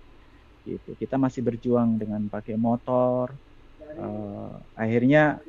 [0.65, 3.33] gitu kita masih berjuang dengan pakai motor
[3.97, 5.41] uh, akhirnya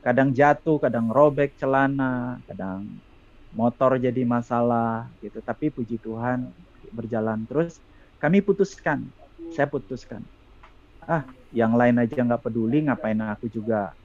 [0.00, 2.86] kadang jatuh kadang robek celana kadang
[3.52, 6.48] motor jadi masalah gitu tapi puji Tuhan
[6.92, 7.80] berjalan terus
[8.22, 9.04] kami putuskan
[9.52, 10.24] saya putuskan
[11.08, 13.96] ah yang lain aja nggak peduli ngapain aku juga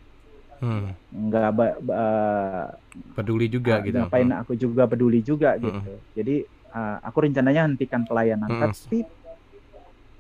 [0.64, 0.88] hmm.
[1.12, 1.50] nggak
[1.92, 2.68] uh,
[3.16, 4.42] peduli juga uh, gitu ngapain hmm.
[4.44, 6.00] aku juga peduli juga gitu hmm.
[6.16, 6.36] jadi
[6.72, 8.62] uh, aku rencananya hentikan pelayanan hmm.
[8.64, 9.04] tapi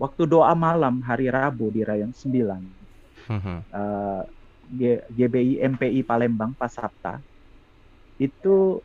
[0.01, 2.29] waktu doa malam hari Rabu di Rayon 9
[3.29, 3.59] uh-huh.
[3.71, 4.21] uh,
[5.13, 7.21] GBI MPI Palembang Pasapta
[8.17, 8.81] itu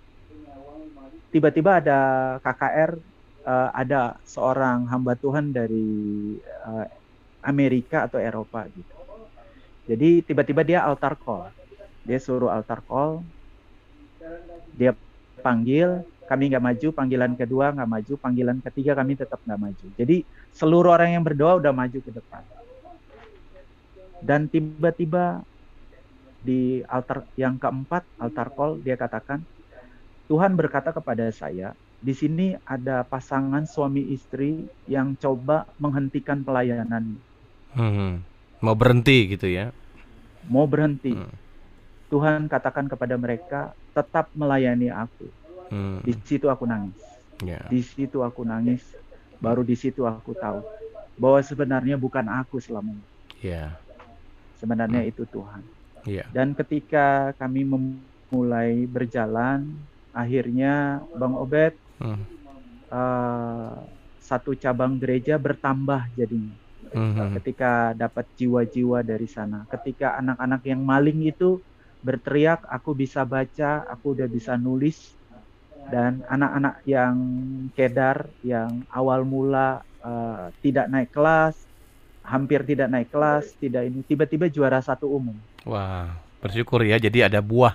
[1.29, 1.99] tiba-tiba ada
[2.41, 2.91] KKR
[3.45, 6.87] uh, ada seorang hamba Tuhan dari uh,
[7.45, 8.95] Amerika atau Eropa gitu.
[9.89, 11.49] Jadi tiba-tiba dia altar call.
[12.05, 13.25] Dia suruh altar call.
[14.77, 14.93] Dia
[15.41, 19.87] panggil kami nggak maju, panggilan kedua nggak maju, panggilan ketiga kami tetap nggak maju.
[19.97, 20.17] Jadi
[20.53, 22.45] seluruh orang yang berdoa udah maju ke depan.
[24.21, 25.41] Dan tiba-tiba
[26.45, 29.41] di altar yang keempat, altar call, dia katakan,
[30.29, 31.73] Tuhan berkata kepada saya,
[32.05, 37.17] di sini ada pasangan suami istri yang coba menghentikan pelayanan.
[37.73, 38.21] Hmm,
[38.61, 39.73] mau berhenti gitu ya?
[40.45, 41.17] Mau berhenti.
[41.17, 41.33] Hmm.
[42.13, 45.38] Tuhan katakan kepada mereka, tetap melayani aku
[45.69, 46.01] Hmm.
[46.05, 46.99] Di situ aku nangis.
[47.45, 47.65] Yeah.
[47.71, 48.83] Di situ aku nangis.
[49.39, 50.67] Baru di situ aku tahu
[51.19, 53.07] bahwa sebenarnya bukan aku selama ini.
[53.43, 53.79] Yeah.
[54.59, 55.11] Sebenarnya hmm.
[55.15, 55.63] itu Tuhan.
[56.07, 56.27] Yeah.
[56.35, 59.79] Dan ketika kami memulai berjalan,
[60.15, 62.23] akhirnya Bang Obed Hmm.
[62.95, 63.75] eh,
[64.23, 66.55] satu cabang gereja bertambah jadinya.
[66.89, 67.37] Mhm.
[67.43, 71.61] Ketika dapat jiwa-jiwa dari sana, ketika anak-anak yang maling itu
[72.01, 75.18] berteriak, aku bisa baca, aku udah bisa nulis,
[75.89, 77.17] dan anak-anak yang
[77.73, 81.59] kedar, yang awal mula eh, tidak naik kelas,
[82.23, 85.35] hampir tidak naik kelas, tidak ini, tiba-tiba juara satu umum.
[85.65, 86.97] Wah, bersyukur ya.
[86.97, 87.75] Jadi ada buah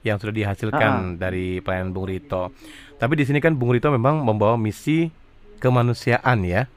[0.00, 1.18] yang sudah dihasilkan Ah.
[1.18, 2.54] dari pelayanan Bung Rito.
[2.94, 5.10] Tapi di sini kan Bung Rito memang membawa misi
[5.58, 6.70] kemanusiaan ya,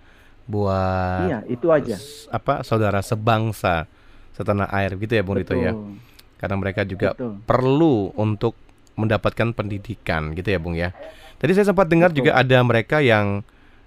[0.45, 1.97] buat Iya, itu aja.
[2.29, 3.85] apa saudara sebangsa
[4.33, 5.71] setanah air gitu ya Bung Rito ya.
[5.71, 6.01] Betul.
[6.35, 7.37] Karena mereka juga Betul.
[7.45, 8.57] perlu untuk
[8.93, 10.91] mendapatkan pendidikan gitu ya Bung ya.
[11.37, 12.27] Tadi saya sempat dengar Betul.
[12.27, 13.41] juga ada mereka yang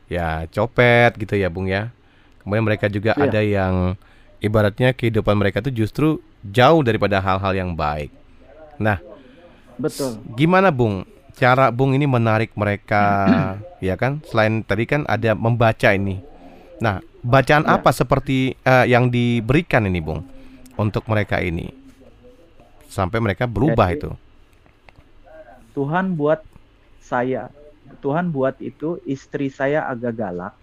[0.06, 1.90] ya copet gitu ya Bung ya.
[2.42, 3.24] Kemudian mereka juga Iya.
[3.24, 3.74] ada yang
[4.38, 6.08] ibaratnya kehidupan mereka itu justru
[6.44, 8.12] jauh daripada hal-hal yang baik.
[8.76, 9.00] Nah,
[9.74, 10.20] Betul.
[10.34, 13.02] gimana Bung cara Bung ini menarik mereka
[13.80, 14.20] ya kan?
[14.28, 16.20] Selain tadi kan ada membaca ini.
[16.82, 17.78] Nah, bacaan Ya.
[17.78, 20.20] apa seperti eh, yang diberikan ini Bung
[20.74, 21.70] untuk mereka ini
[22.86, 24.10] sampai mereka berubah Jadi- itu?
[25.74, 26.40] Tuhan buat
[26.98, 27.50] saya,
[28.00, 30.54] Tuhan buat itu istri saya agak galak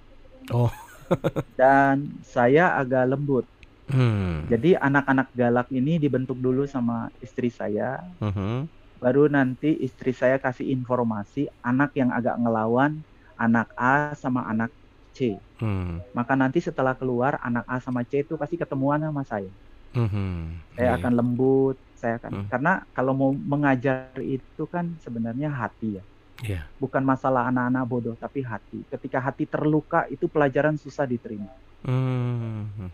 [0.50, 0.72] Oh.
[1.60, 3.46] dan saya agak lembut.
[3.92, 4.48] Hmm.
[4.48, 8.72] Jadi anak-anak galak ini dibentuk dulu sama istri saya, Mhm.
[9.02, 13.04] baru nanti istri saya kasih informasi anak yang agak ngelawan,
[13.36, 14.72] anak A sama anak
[15.12, 15.44] C.
[15.60, 16.00] Hmm.
[16.16, 19.52] Maka nanti setelah keluar anak A sama C itu pasti ketemuan sama saya.
[19.92, 20.62] Mhm.
[20.74, 22.48] Saya Iya, akan lembut, saya akan Hmm.
[22.48, 26.04] karena kalau mau mengajar itu kan sebenarnya hati ya.
[26.42, 26.66] Iya.
[26.82, 28.82] bukan masalah anak-anak bodoh tapi hati.
[28.90, 31.46] Ketika hati terluka itu pelajaran susah diterima.
[31.86, 32.90] Mhm.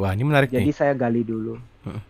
[0.00, 0.72] Wah, ini menarik Jadi nih.
[0.72, 1.60] saya gali dulu.
[1.84, 2.02] Heeh.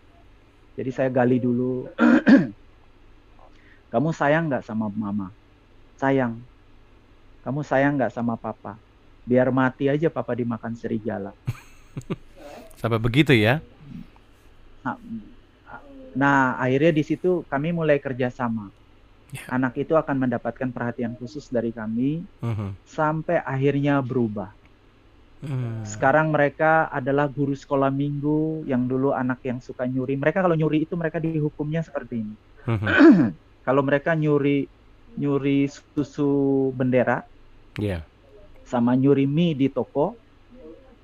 [0.79, 1.83] Jadi saya gali dulu.
[3.91, 5.35] Kamu sayang nggak sama mama?
[5.97, 6.39] Sayang.
[7.43, 8.79] Kamu sayang nggak sama papa?
[9.27, 11.35] Biar mati aja papa dimakan serigala.
[12.79, 13.59] Sampai begitu ya?
[14.79, 14.95] Nah,
[16.15, 18.71] nah, akhirnya di situ kami mulai kerjasama.
[19.29, 19.45] Ya.
[19.53, 22.81] Anak itu akan mendapatkan perhatian khusus dari kami Mhm.
[22.81, 24.49] sampai akhirnya berubah.
[25.39, 25.85] Hmm.
[25.87, 30.19] Sekarang mereka adalah guru sekolah minggu yang dulu anak yang suka nyuri.
[30.19, 32.35] Mereka kalau nyuri itu mereka dihukumnya seperti ini.
[32.67, 32.85] Mhm.
[33.67, 34.65] Kalau mereka nyuri
[35.15, 36.29] nyuri susu
[36.75, 37.23] bendera
[37.79, 38.03] Iya.
[38.67, 40.19] sama nyuri mie di toko,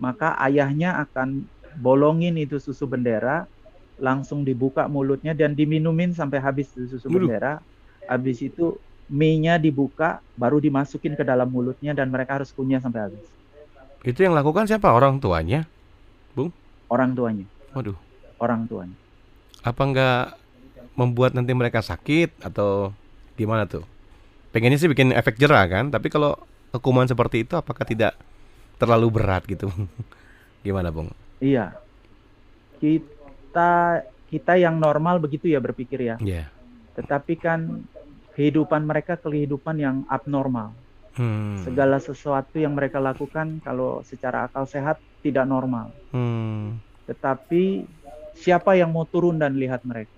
[0.01, 1.47] maka ayahnya akan
[1.79, 3.47] bolongin itu susu bendera,
[4.01, 7.63] langsung dibuka mulutnya dan diminumin sampai habis susu bendera.
[8.05, 8.77] Habis itu
[9.09, 13.25] mie-nya dibuka, baru dimasukin ke dalam mulutnya dan mereka harus kunyah sampai habis.
[14.05, 14.93] Itu yang lakukan siapa?
[14.93, 15.65] Orang tuanya?
[16.85, 17.97] Orang tuanya, Waduh.
[18.37, 18.93] orang tuanya.
[19.65, 20.37] Apa enggak
[20.93, 22.93] membuat nanti mereka sakit atau
[23.33, 23.81] gimana tuh?
[24.53, 26.37] Pengennya sih bikin efek jerah kan, tapi kalau
[26.69, 28.13] hukuman seperti itu apakah tidak
[28.77, 29.65] terlalu berat gitu?
[30.65, 31.09] Gimana, Bung?
[31.41, 31.73] Iya.
[32.77, 33.14] Kita
[34.27, 36.15] kita yang normal begitu ya berpikir ya.
[36.19, 36.51] Iya.
[36.97, 37.85] Tetapi kan
[38.35, 40.75] kehidupan mereka kehidupan yang abnormal.
[41.15, 41.63] Hmm.
[41.63, 45.95] Segala sesuatu yang mereka lakukan kalau secara akal sehat tidak normal.
[46.11, 46.83] Hmm.
[47.07, 47.87] Tetapi
[48.35, 50.11] siapa yang mau turun dan lihat mereka?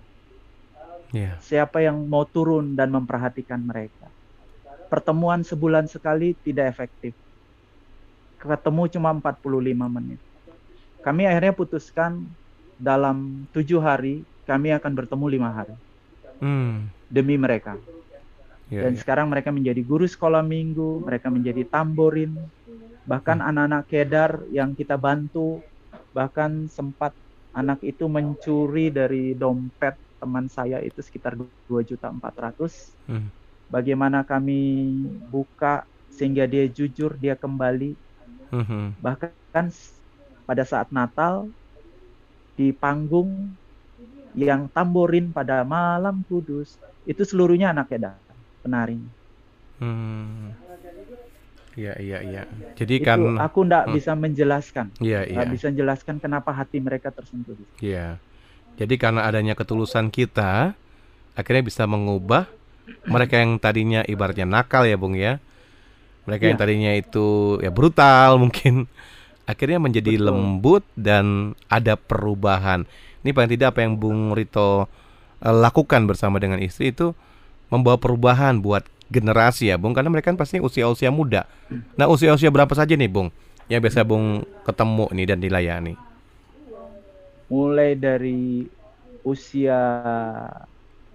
[1.14, 1.38] Iya.
[1.40, 4.10] Siapa yang mau turun dan memperhatikan mereka?
[4.90, 7.14] Pertemuan sebulan sekali tidak efektif.
[8.42, 10.20] Ketemu cuma 45 menit.
[11.00, 12.26] Kami akhirnya putuskan
[12.78, 15.74] dalam tujuh hari kami akan bertemu lima hari
[16.40, 16.88] Hmm.
[17.10, 17.76] demi mereka.
[18.70, 19.00] Iya, Dan iya.
[19.00, 22.36] sekarang mereka menjadi guru sekolah minggu, mereka menjadi tamborin,
[23.08, 23.48] bahkan Hmm.
[23.50, 25.64] anak-anak kedar yang kita bantu,
[26.14, 27.14] bahkan sempat
[27.54, 32.94] anak itu mencuri dari dompet teman saya itu sekitar 2 juta 400.
[33.08, 33.32] Hmm.
[33.68, 34.60] Bagaimana kami
[35.28, 37.96] buka sehingga dia jujur, dia kembali.
[38.52, 38.96] Mhm.
[39.00, 40.00] Bahkan s-
[40.48, 41.50] pada saat Natal
[42.58, 43.54] di panggung
[44.34, 46.74] yang tamborin pada malam kudus
[47.06, 48.18] itu seluruhnya anak kedar
[48.60, 48.98] penari.
[49.78, 50.52] Hmm.
[51.78, 52.42] Iya, iya, iya.
[52.74, 53.94] Jadi itu kan aku ndak Hmm.
[53.94, 55.34] bisa menjelaskan Iya, iya.
[55.38, 58.18] nggak bisa menjelaskan kenapa hati mereka tersentuh Iya.
[58.74, 60.74] Jadi karena adanya ketulusan kita,
[61.38, 62.50] akhirnya bisa mengubah
[63.06, 65.38] mereka yang tadinya ibaratnya nakal ya, Bung ya.
[66.26, 66.62] Mereka yang Iya.
[66.66, 67.26] tadinya itu
[67.62, 68.90] ya brutal mungkin
[69.48, 70.26] akhirnya menjadi Betul.
[70.28, 72.84] lembut dan ada perubahan.
[73.24, 74.86] Ini paling tidak apa yang Bung Rito
[75.40, 77.16] eh, lakukan bersama dengan istri itu
[77.72, 79.96] membawa perubahan buat generasi ya, Bung.
[79.96, 81.48] Karena mereka kan pasti usia-usia muda.
[81.96, 83.28] Nah, usia-usia berapa saja nih, Bung?
[83.72, 84.26] Yang biasa Bung
[84.64, 85.94] ketemu nih dan dilayani.
[87.48, 88.68] mulai dari
[89.24, 89.80] usia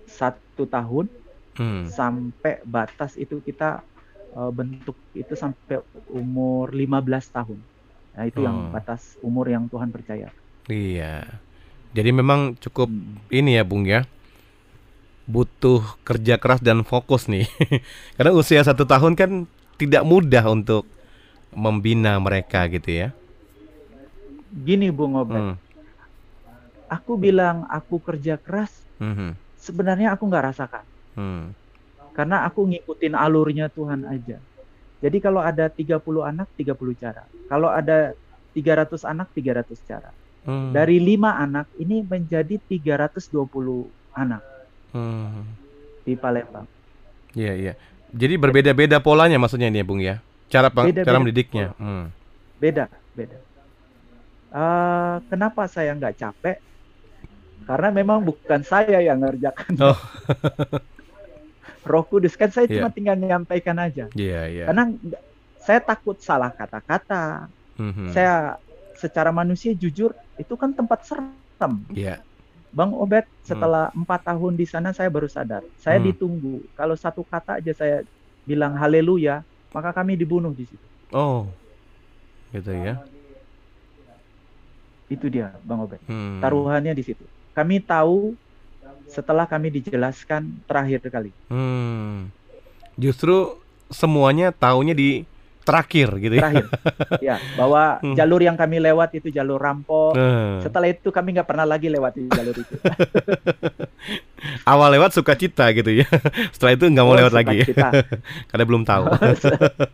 [0.07, 1.07] satu tahun
[1.53, 1.85] Hmm.
[1.85, 3.85] sampai batas itu kita
[4.33, 7.61] uh, bentuk itu sampai umur 15 tahun.
[8.13, 8.71] Nah, itu yang Oh.
[8.71, 10.29] batas umur yang Tuhan percaya.
[10.65, 11.25] Iya.
[11.93, 13.17] Jadi memang cukup Hmm.
[13.29, 14.05] ini ya Bung ya.
[15.23, 17.47] Butuh kerja keras dan fokus nih.
[18.17, 19.31] Karena usia satu tahun kan
[19.77, 20.85] tidak mudah untuk
[21.53, 23.07] membina mereka gitu ya.
[24.53, 25.55] Gini Bung Obed, Hmm.
[26.85, 28.69] aku bilang aku kerja keras,
[29.01, 29.33] Mhm.
[29.57, 30.85] sebenarnya aku nggak rasakan.
[31.17, 31.43] Hmm.
[32.13, 34.37] Karena aku ngikutin alurnya Tuhan aja.
[35.03, 37.27] Jadi kalau ada 30 anak, 30 cara.
[37.51, 38.15] Kalau ada
[38.55, 40.15] 300 anak, 300 cara.
[40.47, 40.71] Hmm.
[40.71, 44.39] Dari 5 anak, ini menjadi 320 anak
[44.95, 45.43] Hmm.
[46.07, 46.63] di Palembang.
[47.35, 47.73] Iya iya.
[48.13, 50.21] Jadi berbeda-beda polanya maksudnya ini ya Bung ya.
[50.47, 51.67] Cara Beda-beda cara mendidiknya.
[51.81, 52.13] Hmm.
[52.61, 52.87] Beda,
[53.17, 53.37] beda.
[54.53, 56.57] Eh, kenapa saya nggak capek?
[57.65, 59.73] Karena memang bukan saya yang ngerjakan.
[59.81, 59.97] Oh.
[61.83, 62.79] Roh Kudus kan saya Iya.
[62.79, 64.07] cuma tinggal menyampaikan aja.
[64.15, 64.65] Iya iya.
[64.67, 64.91] Karena
[65.59, 67.47] saya takut salah kata-kata.
[67.75, 68.11] Mhm.
[68.11, 68.55] Saya
[68.95, 71.33] secara manusia jujur itu kan tempat serem.
[71.91, 72.23] Iya.
[72.73, 75.61] Bang Obed setelah empat tahun di sana saya baru sadar.
[75.77, 76.07] Saya Hmm.
[76.09, 76.55] ditunggu.
[76.73, 78.01] Kalau satu kata aja saya
[78.43, 80.85] bilang haleluya, maka kami dibunuh di situ.
[81.13, 81.45] Oh.
[82.49, 82.97] Gitu ya.
[85.05, 86.01] Itu dia, Bang Obed.
[86.09, 86.41] Hmm.
[86.41, 87.21] Taruhannya di situ.
[87.53, 88.33] Kami tahu
[89.13, 91.29] setelah kami dijelaskan terakhir kali.
[91.47, 92.33] Hmm.
[92.95, 93.55] Justru
[93.87, 95.21] semuanya taunya di
[95.63, 96.43] terakhir gitu ya.
[96.43, 96.65] Terakhir.
[97.29, 98.13] ya, bahwa Hmm.
[98.13, 100.11] jalur yang kami lewat itu jalur rampok.
[100.11, 100.59] Nah.
[100.59, 102.73] Setelah itu kami nggak pernah lagi lewat di jalur itu.
[104.65, 106.07] Awal lewat sukacita gitu ya.
[106.53, 107.63] Setelah itu nggak mau Oh, lewat lagi.
[107.63, 107.87] sukacita.
[108.45, 109.03] Karena belum tahu.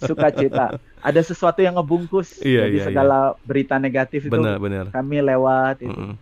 [0.01, 0.65] Sukacita.
[0.99, 2.41] Ada sesuatu yang ngebungkus.
[2.41, 4.85] Iya, Jadi iya, segala berita negatif itu Benar benar.
[4.89, 5.93] kami lewat itu.
[5.93, 6.13] Mm-mm.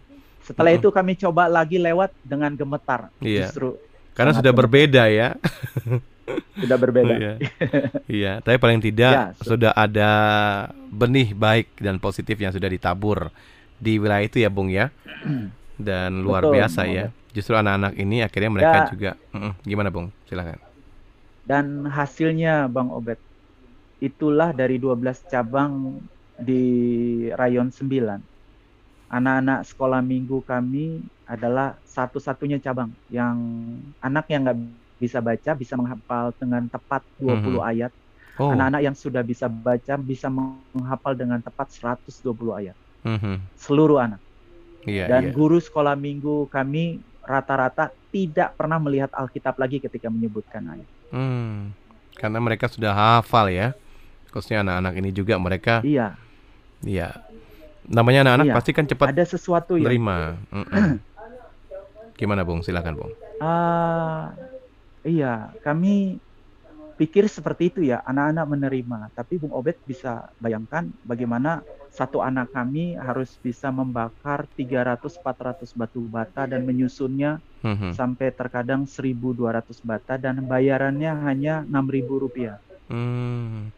[0.48, 0.80] Setelah Mm-mm.
[0.80, 3.12] itu kami coba lagi lewat dengan gemetar.
[3.20, 3.52] Iya.
[3.52, 3.76] Justru
[4.16, 4.60] Karena sudah gemetar.
[4.64, 5.30] berbeda ya.
[6.62, 7.16] sudah berbeda.
[7.16, 7.34] Iya.
[8.08, 10.10] Iya, tapi paling tidak Ya, su- sudah ada
[10.90, 13.30] benih baik dan positif yang sudah ditabur
[13.78, 14.90] di wilayah itu ya, Bung ya.
[15.78, 17.06] Dan luar Betul, biasa ya.
[17.30, 18.90] Justru anak-anak ini akhirnya mereka Ya.
[18.90, 19.54] juga Mm-mm.
[19.62, 20.10] gimana, Bung?
[20.26, 20.58] Silakan.
[21.46, 23.20] Dan hasilnya Bang Obed
[24.00, 26.02] itulah dari 12 cabang
[26.38, 26.64] di
[27.34, 28.37] rayon 9.
[29.08, 33.40] Anak-anak sekolah minggu kami adalah satu-satunya cabang yang
[34.00, 34.60] anak yang nggak
[34.98, 37.70] bisa baca bisa menghafal dengan tepat 20 Mhm.
[37.72, 37.92] ayat.
[38.38, 38.52] Oh.
[38.52, 42.76] Anak-anak yang sudah bisa baca bisa menghafal dengan tepat 120 ayat.
[43.02, 43.40] Mhm.
[43.56, 44.20] Seluruh anak.
[44.84, 45.34] Iya, Dan iya.
[45.34, 50.90] guru sekolah minggu kami rata-rata tidak pernah melihat Alkitab lagi ketika menyebutkan ayat.
[51.12, 51.76] Hmm.
[52.16, 53.72] Karena mereka sudah hafal ya.
[54.32, 56.16] Khususnya anak-anak ini juga mereka Iya,
[56.84, 57.16] Iya.
[57.88, 58.56] Namanya anak-anak Iya.
[58.56, 60.18] pasti kan cepat ada sesuatu yang menerima.
[60.56, 60.86] Mm-mm.
[62.18, 62.60] Gimana, Bung?
[62.66, 63.12] Silakan, Bung.
[63.38, 64.34] Ah,
[65.06, 66.18] iya, kami
[66.98, 69.00] pikir seperti itu ya, anak-anak menerima.
[69.14, 71.62] Tapi Bung Obed bisa bayangkan bagaimana
[71.94, 77.94] satu anak kami harus bisa membakar 300-400 batu bata dan menyusunnya Mhm.
[77.94, 82.58] sampai terkadang 1.200 bata dan bayarannya hanya 6.000 rupiah.
[82.90, 83.70] Hmm.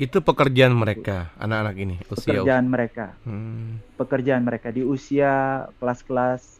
[0.00, 2.40] Itu pekerjaan mereka, anak-anak ini, usia.
[2.40, 3.78] Pekerjaan mereka, Hmm.
[3.94, 6.58] pekerjaan mereka di usia kelas-kelas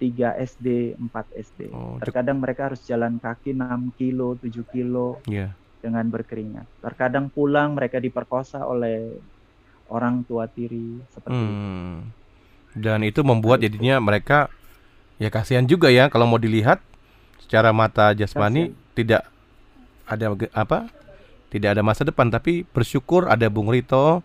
[0.00, 1.68] 3 SD, 4 SD.
[1.70, 5.52] Oh, Terkadang mereka harus jalan kaki 6 kilo, 7 kilo Iya.
[5.84, 6.64] dengan berkeringat.
[6.80, 9.12] Terkadang pulang mereka diperkosa oleh
[9.92, 11.52] orang tua tiri seperti itu.
[11.52, 11.96] Hmm.
[12.72, 14.46] Dan itu membuat jadinya mereka
[15.20, 16.78] ya kasihan juga ya kalau mau dilihat
[17.42, 19.26] secara mata jasmani tidak
[20.06, 20.86] ada apa?
[21.50, 24.22] Tidak ada masa depan tapi bersyukur ada Bung Rito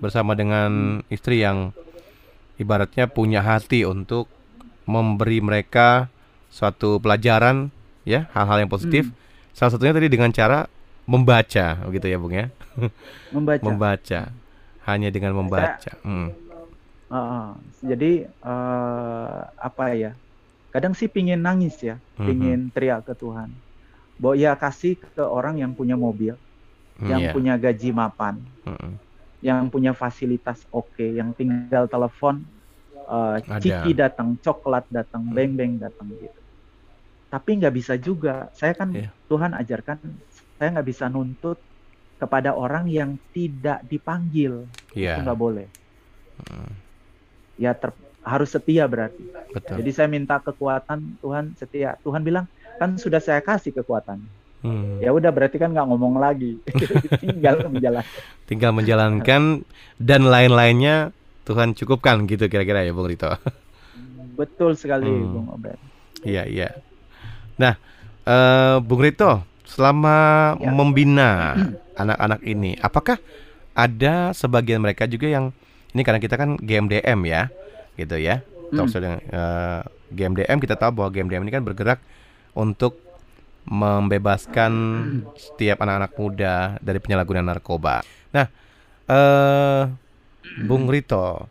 [0.00, 1.76] bersama dengan istri yang
[2.56, 4.24] ibaratnya punya hati untuk
[4.88, 6.08] memberi mereka
[6.48, 7.68] suatu pelajaran
[8.08, 9.12] ya, hal-hal yang positif.
[9.52, 10.64] Salah satunya tadi dengan cara
[11.04, 12.48] membaca begitu ya, Bung ya.
[13.36, 13.62] Membaca.
[13.66, 14.20] membaca.
[14.88, 15.92] Hanya dengan membaca.
[16.00, 16.32] Hmm.
[17.10, 17.46] Heeh.
[17.84, 20.14] jadi eh, apa ya?
[20.70, 22.26] Kadang sih pingin nangis ya, Mhm.
[22.26, 23.50] pingin teriak ke Tuhan.
[24.20, 26.36] Bahwa ya kasih ke orang yang punya mobil,
[27.00, 27.32] yang Iya.
[27.32, 29.00] punya gaji mapan, Mm-mm.
[29.40, 32.44] yang punya fasilitas oke, yang tinggal telepon,
[33.08, 33.58] Ada.
[33.58, 35.34] ciki datang, coklat datang, Hmm.
[35.34, 36.40] beng-beng datang gitu.
[37.32, 38.50] Tapi nggak bisa juga.
[38.52, 39.10] Saya kan Iya.
[39.30, 39.98] Tuhan ajarkan,
[40.58, 41.58] saya nggak bisa nuntut
[42.20, 44.68] kepada orang yang tidak dipanggil.
[44.92, 45.16] Iya.
[45.16, 45.66] Itu nggak boleh.
[46.44, 46.70] Mm,
[47.60, 49.20] Ya ter- harus setia berarti.
[49.52, 49.80] Betul.
[49.80, 51.96] Jadi saya minta kekuatan Tuhan setia.
[52.04, 52.48] Tuhan bilang
[52.80, 54.24] kan sudah saya kasih kekuatan.
[54.64, 54.96] Hmm.
[55.04, 56.56] Ya udah berarti kan nggak ngomong lagi.
[57.20, 58.20] Tinggal menjalankan.
[58.48, 59.42] Tinggal menjalankan
[60.00, 61.12] dan lain-lainnya
[61.44, 63.28] Tuhan cukupkan gitu kira-kira ya Bung Rito.
[64.40, 65.28] Betul sekali Hmm.
[65.28, 65.76] Bung Obed.
[66.24, 66.68] Iya iya.
[67.60, 67.76] Nah,
[68.24, 70.16] uh, Bung Rito, selama
[70.56, 70.72] Ya.
[70.72, 71.56] membina
[72.00, 73.20] anak-anak ini, apakah
[73.76, 75.52] ada sebagian mereka juga yang
[75.92, 77.52] ini karena kita kan GMDM ya,
[78.00, 78.40] gitu ya.
[78.40, 78.76] Hmm.
[78.80, 79.80] Talkshow dengan uh,
[80.12, 82.00] GMDM kita tahu bahwa GMDM ini kan bergerak
[82.54, 82.98] untuk
[83.68, 84.72] membebaskan
[85.36, 88.02] setiap anak-anak muda dari penyalahgunaan narkoba.
[88.32, 88.46] Nah,
[89.06, 89.82] eh
[90.64, 91.46] Bung Rito,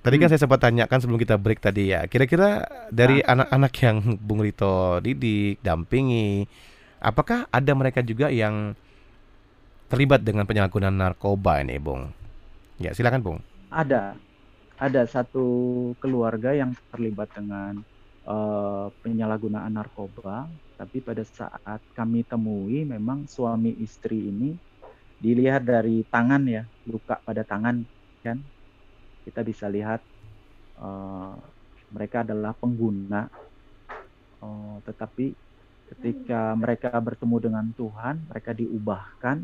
[0.00, 4.40] tadi kan saya sempat tanyakan sebelum kita break tadi ya, kira-kira dari anak-anak yang Bung
[4.40, 6.46] Rito didik, dampingi,
[7.02, 8.78] apakah ada mereka juga yang
[9.92, 12.08] terlibat dengan penyalahgunaan narkoba ini, Bung?
[12.80, 13.38] Ya, silakan, Bung.
[13.68, 14.16] Ada,
[14.80, 15.44] ada satu
[16.00, 17.84] keluarga yang terlibat dengan
[18.26, 24.54] eh, penyalahgunaan narkoba, tapi pada saat kami temui memang suami istri ini
[25.22, 27.82] dilihat dari tangan ya, luka pada tangan
[28.24, 28.38] kan,
[29.26, 30.00] kita bisa lihat
[30.78, 31.34] eh,
[31.92, 33.28] mereka adalah pengguna,
[34.42, 35.26] Eh, tetapi
[35.94, 39.38] ketika mereka bertemu dengan Tuhan, mereka diubahkan.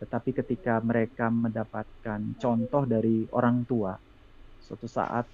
[0.00, 3.96] Tetapi ketika mereka mendapatkan contoh dari orang tua,
[4.60, 5.28] suatu saat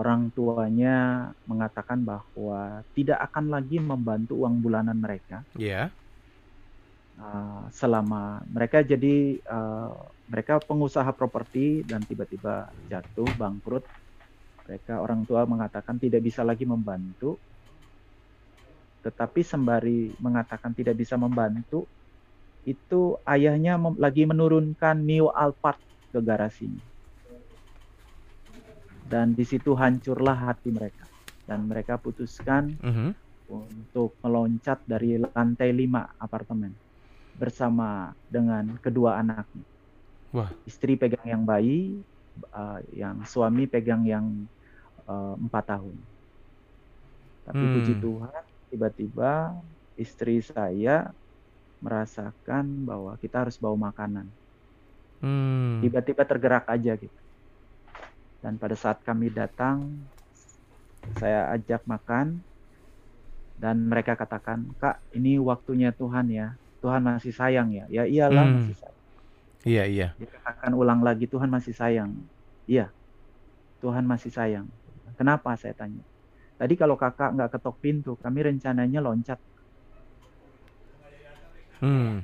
[0.00, 0.88] orang tuanya
[1.50, 5.96] mengatakan bahwa tidak akan lagi membantu uang bulanan mereka Ya.
[7.18, 9.92] uh, selama mereka jadi uh,
[10.30, 13.84] mereka pengusaha properti dan tiba-tiba jatuh bangkrut.
[14.66, 17.40] Mereka orang tua mengatakan tidak bisa lagi membantu.
[19.04, 21.86] Tetapi sembari mengatakan tidak bisa membantu,
[22.66, 25.80] itu ayahnya mem- lagi menurunkan Mio Alphard
[26.12, 26.84] ke garasinya.
[29.06, 31.06] Dan di situ hancurlah hati mereka.
[31.46, 33.14] Dan mereka putuskan Mhm.
[33.46, 36.74] untuk meloncat dari lantai 5 apartemen
[37.38, 39.62] bersama dengan kedua anaknya.
[40.34, 40.50] Wah.
[40.66, 42.02] Istri pegang yang bayi,
[42.50, 44.26] uh, yang suami pegang yang
[45.06, 45.94] uh, empat tahun.
[47.46, 47.74] Tapi Hmm.
[47.78, 48.42] puji Tuhan,
[48.74, 49.32] tiba-tiba
[49.94, 51.14] istri saya
[51.78, 54.26] merasakan bahwa kita harus bawa makanan.
[55.22, 55.78] Hmm.
[55.80, 57.20] Tiba-tiba tergerak aja gitu.
[58.46, 60.06] Dan pada saat kami datang,
[61.18, 62.38] saya ajak makan
[63.58, 66.54] dan mereka katakan, "Kak, ini waktunya Tuhan ya.
[66.78, 68.70] Tuhan masih sayang ya." Ya iyalah Hmm.
[68.70, 69.02] masih sayang.
[69.66, 70.08] Iya, iya.
[70.14, 72.14] Dikatakan ulang lagi, Tuhan masih sayang.
[72.70, 72.94] Iya.
[73.82, 74.70] Tuhan masih sayang.
[75.18, 76.06] Kenapa saya tanya?
[76.54, 79.42] Tadi kalau kakak nggak ketok pintu, kami rencananya loncat.
[81.82, 82.22] Hmm.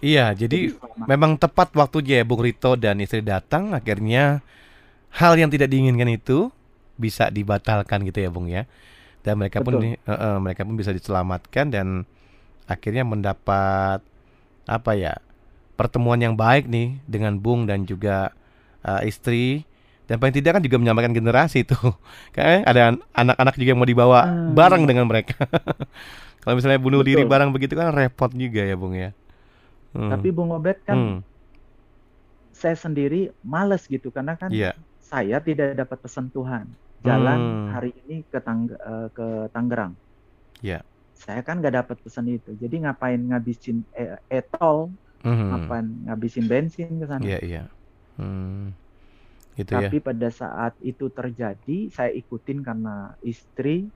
[0.00, 4.40] Iya, jadi selama- memang tepat waktunya ya Bung Rito dan istri datang akhirnya
[5.12, 6.50] hal yang tidak diinginkan itu
[6.94, 8.68] bisa dibatalkan gitu ya Bung ya.
[9.20, 9.96] Dan mereka pun Betul.
[9.96, 12.08] eh, eh, mereka pun bisa diselamatkan dan
[12.64, 14.00] akhirnya mendapat
[14.64, 15.18] apa ya?
[15.74, 18.36] pertemuan yang baik nih dengan Bung dan juga
[18.80, 19.64] eh, istri
[20.04, 21.72] dan paling tidak kan juga menyamakan generasi itu.
[22.36, 24.52] Kayak ada an- anak-anak juga yang mau dibawa Hmm.
[24.52, 25.40] bareng dengan mereka.
[26.44, 27.32] Kalau misalnya bunuh diri Betul.
[27.32, 29.16] bareng begitu kan repot juga ya Bung ya.
[29.96, 30.12] Hmm.
[30.12, 31.18] Tapi Bung Obed kan Hmm.
[32.52, 34.76] saya sendiri males gitu karena kan Iya.
[35.10, 36.66] Saya tidak dapat pesan Tuhan
[37.06, 37.68] jalan Hmm.
[37.74, 39.92] hari ini ke Tang eh, ke Tangerang.
[40.60, 40.80] Iya.
[41.16, 42.50] Saya kan nggak dapat pesan itu.
[42.56, 44.92] Jadi ngapain ngabisin e- etol,
[45.24, 45.46] Mhm.
[45.52, 47.24] ngapain ngabisin bensin ke sana.
[47.24, 47.62] Iya, iya.
[48.16, 48.72] Hmm.
[49.56, 49.88] Gitu ya.
[49.88, 53.88] Tapi pada saat itu terjadi, saya ikutin karena istri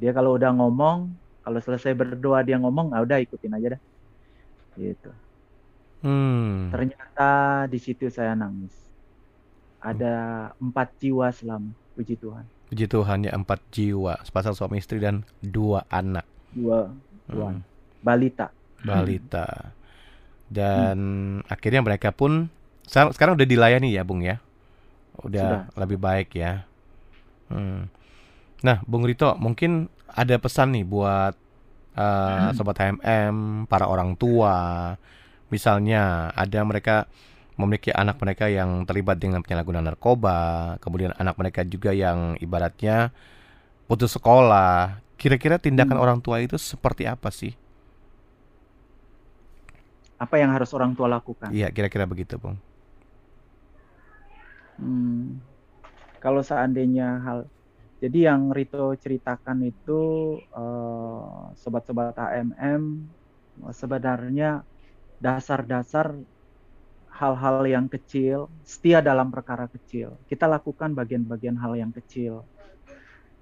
[0.00, 0.98] dia kalau udah ngomong,
[1.44, 3.80] kalau selesai berdoa dia ngomong, ah udah ikutin aja dah.
[4.76, 5.10] Gitu.
[6.02, 6.70] Hmm.
[6.72, 7.30] Ternyata
[7.72, 8.91] di situ saya nangis.
[9.82, 10.14] Ada
[10.56, 12.44] empat jiwa selamat, puji Tuhan.
[12.70, 16.24] Puji Tuhan ya empat jiwa, sepasang suami istri dan dua anak
[16.54, 16.86] Dua,
[17.26, 17.60] dua Hmm.
[18.00, 18.48] balita.
[18.82, 19.74] balita.
[20.46, 20.98] Dan
[21.46, 22.46] akhirnya mereka pun
[22.84, 24.36] sekarang, udah dilayani ya, Bung ya.
[25.22, 26.66] Udah lebih baik ya.
[27.48, 27.88] Hmm.
[28.60, 31.34] Nah, Bung Rito, mungkin ada pesan nih buat
[31.96, 34.92] uh, sobat HMM, para orang tua.
[35.48, 37.08] Misalnya ada mereka
[37.56, 43.12] memiliki anak mereka yang terlibat dengan penyalahgunaan narkoba, kemudian anak mereka juga yang ibaratnya
[43.86, 45.02] putus sekolah.
[45.20, 47.54] Kira-kira tindakan orang tua itu seperti apa sih?
[50.18, 51.50] Apa yang harus orang tua lakukan?
[51.50, 52.58] Iya, kira-kira begitu, Bung.
[54.78, 55.38] Hmm,
[56.18, 57.38] kalau seandainya hal,
[58.02, 60.00] jadi yang Rito ceritakan itu
[60.40, 62.82] eh, sobat-sobat HMM
[63.70, 64.66] sebenarnya
[65.22, 66.18] dasar-dasar
[67.12, 70.16] hal-hal yang kecil, setia dalam perkara kecil.
[70.24, 72.48] Kita lakukan bagian-bagian hal yang kecil.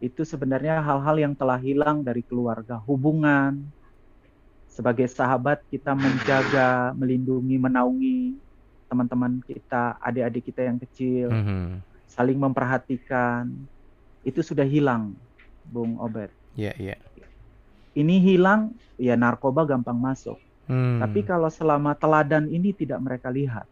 [0.03, 3.63] Itu sebenarnya hal-hal yang telah hilang dari keluarga, hubungan.
[4.67, 8.21] Sebagai sahabat kita menjaga, melindungi, menaungi
[8.91, 11.87] teman-teman kita, adik-adik kita yang kecil, Mhm.
[12.11, 13.47] saling memperhatikan.
[14.27, 15.15] Itu sudah hilang,
[15.63, 16.35] Bung Obed.
[16.59, 16.97] Iya, iya.
[17.91, 20.39] ini hilang, ya narkoba gampang masuk.
[20.71, 21.03] Hmm.
[21.03, 23.67] Tapi kalau selama teladan ini tidak mereka lihat,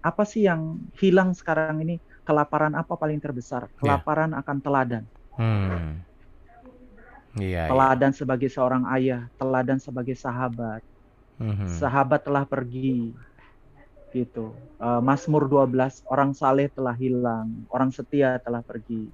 [0.00, 2.00] apa sih yang hilang sekarang ini?
[2.24, 3.68] Kelaparan apa paling terbesar?
[3.68, 3.72] Ya.
[3.76, 5.04] Kelaparan akan teladan.
[5.36, 6.00] Hmm.
[7.36, 7.68] Iya.
[7.68, 7.68] iya.
[7.68, 10.80] Teladan sebagai seorang ayah, teladan sebagai sahabat.
[11.36, 11.68] Mhm.
[11.68, 13.12] Sahabat telah pergi.
[14.14, 14.54] Gitu.
[14.78, 19.10] Eh, Mazmur 12, orang saleh telah hilang, orang setia telah pergi.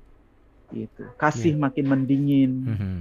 [0.70, 1.08] Gitu.
[1.16, 2.52] Kasih makin mendingin.
[2.62, 2.94] Mhm.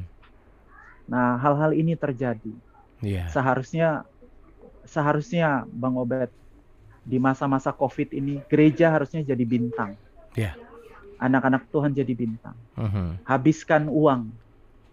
[1.12, 2.53] Nah, hal-hal ini terjadi.
[3.00, 3.32] Iya.
[3.32, 4.04] Seharusnya
[4.84, 6.32] seharusnya Bang Obed
[7.06, 9.95] di masa-masa Covid ini gereja harusnya jadi bintang.
[10.36, 10.56] Iya.
[11.20, 12.56] Anak-anak Tuhan jadi bintang.
[12.80, 13.24] Mhm.
[13.28, 14.32] Habiskan uang.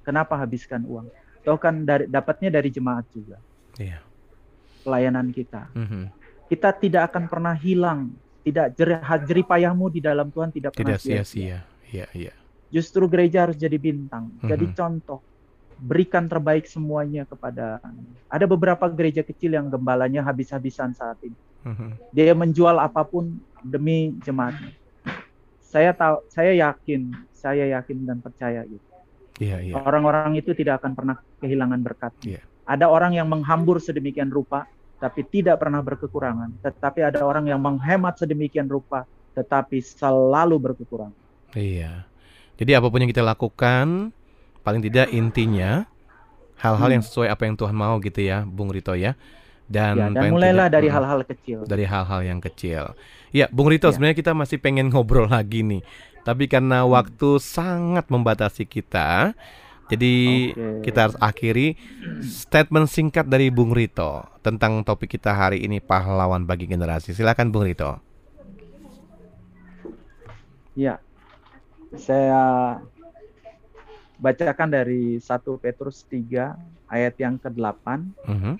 [0.03, 1.07] Kenapa habiskan uang?
[1.43, 3.39] Tahu kan dari dapatnya dari jemaat juga.
[3.79, 4.03] Iya.
[4.83, 5.71] Pelayanan kita.
[5.75, 6.03] Mhm.
[6.47, 8.15] Kita tidak akan pernah hilang.
[8.47, 11.67] Tidak jerih, payahmu di dalam Tuhan tidak pernah sia-sia.
[11.91, 12.31] Iya, iya.
[12.71, 14.75] Justru gereja harus jadi bintang, jadi Mhm.
[14.75, 15.19] contoh.
[15.77, 17.81] Berikan terbaik semuanya kepada.
[18.33, 21.37] Ada beberapa gereja kecil yang gembalanya habis-habisan saat ini.
[21.66, 21.89] Mhm.
[22.16, 24.72] Dia menjual apa pun demi jemaatnya.
[25.61, 28.87] Saya tahu, saya yakin, saya yakin dan percaya gitu.
[29.37, 29.74] Iya, iya.
[29.77, 32.12] Orang-orang itu tidak akan pernah kehilangan berkat.
[32.24, 32.41] Iya.
[32.64, 34.64] Ada orang yang menghambur sedemikian rupa,
[34.97, 36.64] tapi tidak pernah berkekurangan.
[36.64, 39.05] Tetapi ada orang yang menghemat sedemikian rupa,
[39.37, 41.20] tetapi selalu berkekurangan.
[41.53, 42.09] Iya.
[42.57, 44.11] Jadi apa pun yang kita lakukan,
[44.67, 45.87] paling tidak intinya
[46.59, 46.97] hal-hal Hmm.
[46.99, 49.14] yang sesuai apa yang Tuhan mau gitu ya, Bung Rito ya.
[49.67, 51.59] Dan, Ya, dan mulailah tidak- dari Mm, hal-hal kecil.
[51.67, 52.83] dari hal-hal yang kecil.
[53.31, 53.95] Ya, Bung Rito, Ya.
[53.95, 55.83] sebenarnya kita masih pengen ngobrol lagi nih.
[56.23, 56.91] Tapi karena Hmm.
[56.91, 59.35] waktu sangat membatasi kita,
[59.87, 60.14] jadi
[60.55, 60.91] Oke.
[60.91, 61.75] kita harus akhiri
[62.23, 67.11] statement singkat dari Bung Rito tentang topik kita hari ini pahlawan bagi generasi.
[67.11, 67.99] Silakan Bung Rito.
[70.75, 71.01] Ya,
[71.97, 72.77] saya
[74.17, 76.57] bacakan dari 1 Petrus 3
[76.89, 77.87] ayat yang ke-8.
[78.27, 78.55] Mhm.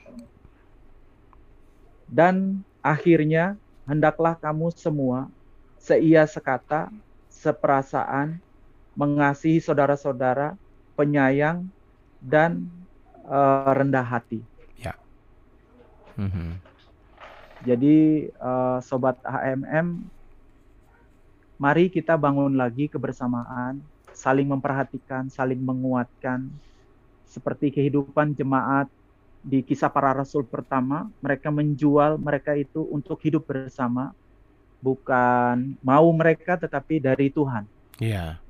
[2.07, 5.27] Dan akhirnya hendaklah kamu semua
[5.81, 6.91] seia sekata,
[7.31, 8.39] seperasaan,
[8.95, 10.55] mengasihi saudara-saudara,
[10.95, 11.67] penyayang,
[12.23, 12.67] dan
[13.27, 14.41] eh, rendah hati.
[16.17, 16.57] Mhm.
[17.65, 20.01] Jadi eh, sobat HMM,
[21.61, 23.81] mari kita bangun lagi kebersamaan,
[24.17, 26.49] saling memperhatikan, saling menguatkan,
[27.29, 28.89] seperti kehidupan jemaat
[29.45, 34.17] di kisah para rasul pertama, mereka menjual mereka itu untuk hidup bersama,
[34.81, 37.69] bukan mau mereka tetapi dari Tuhan,
[38.01, 38.41] Iya.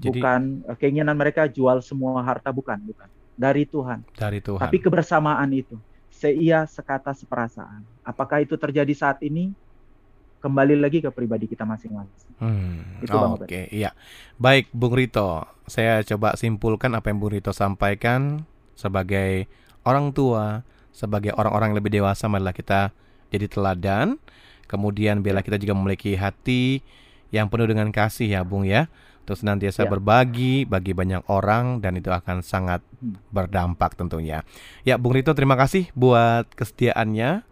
[0.00, 4.04] Jadi bukan eh, keinginan mereka jual semua harta, bukan, bukan dari Tuhan.
[4.16, 4.60] dari Tuhan.
[4.60, 5.76] Tapi kebersamaan itu,
[6.12, 7.84] seia sekata seperasaan.
[8.04, 9.52] Apakah itu terjadi saat ini?
[10.40, 12.32] Kembali lagi ke pribadi kita masing-masing.
[12.40, 13.68] Hmm, Itu Bang Oke, Obed.
[13.70, 13.92] iya.
[14.40, 15.44] Baik, Bung Rito.
[15.68, 19.44] Saya coba simpulkan apa yang Bung Rito sampaikan sebagai
[19.84, 22.96] orang tua, sebagai orang-orang yang lebih dewasa, marilah kita
[23.28, 24.16] jadi teladan.
[24.64, 26.80] Kemudian biarlah kita juga memiliki hati
[27.28, 28.88] yang penuh dengan kasih ya, Bung ya.
[29.28, 29.90] Terus nantiasa Ya.
[29.92, 33.20] berbagi bagi banyak orang dan itu akan sangat Hmm.
[33.28, 34.40] berdampak tentunya.
[34.82, 37.44] Ya, Bung Rito terima kasih buat kesetiaannya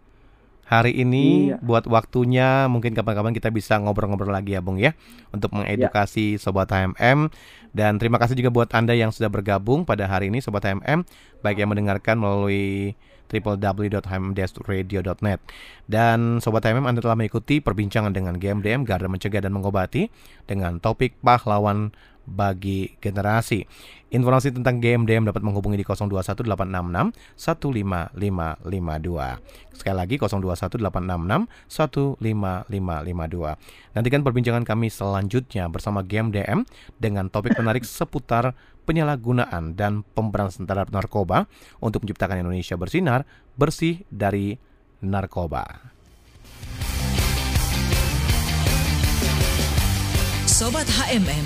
[0.69, 1.57] hari ini, Iya.
[1.65, 2.69] buat waktunya.
[2.69, 4.93] Mungkin kapan-kapan kita bisa ngobrol-ngobrol lagi ya, Bung ya,
[5.33, 7.33] untuk mengedukasi sobat HMM.
[7.73, 11.09] Dan terima kasih juga buat Anda yang sudah bergabung pada hari ini sobat HMM,
[11.41, 12.93] baik yang mendengarkan melalui
[13.29, 15.39] www.hmdsradio.net.
[15.85, 20.09] Dan sobat HMM Anda telah mengikuti perbincangan dengan GMDM Garda Mencegah dan Mengobati
[20.49, 21.91] dengan topik pahlawan
[22.29, 23.65] bagi generasi.
[24.09, 29.37] Informasi tentang GMDM dapat menghubungi di 021866 15552.
[29.73, 33.57] Sekali lagi 021866 15552.
[33.97, 36.65] Nantikan perbincangan kami selanjutnya bersama GMDM
[36.97, 38.53] dengan topik menarik seputar
[38.89, 41.45] penyalahgunaan dan pemberantasan terhadap narkoba
[41.77, 43.21] untuk menciptakan Indonesia bersinar
[43.53, 44.57] bersih dari
[45.05, 45.93] narkoba.
[50.49, 51.45] Sobat HMM,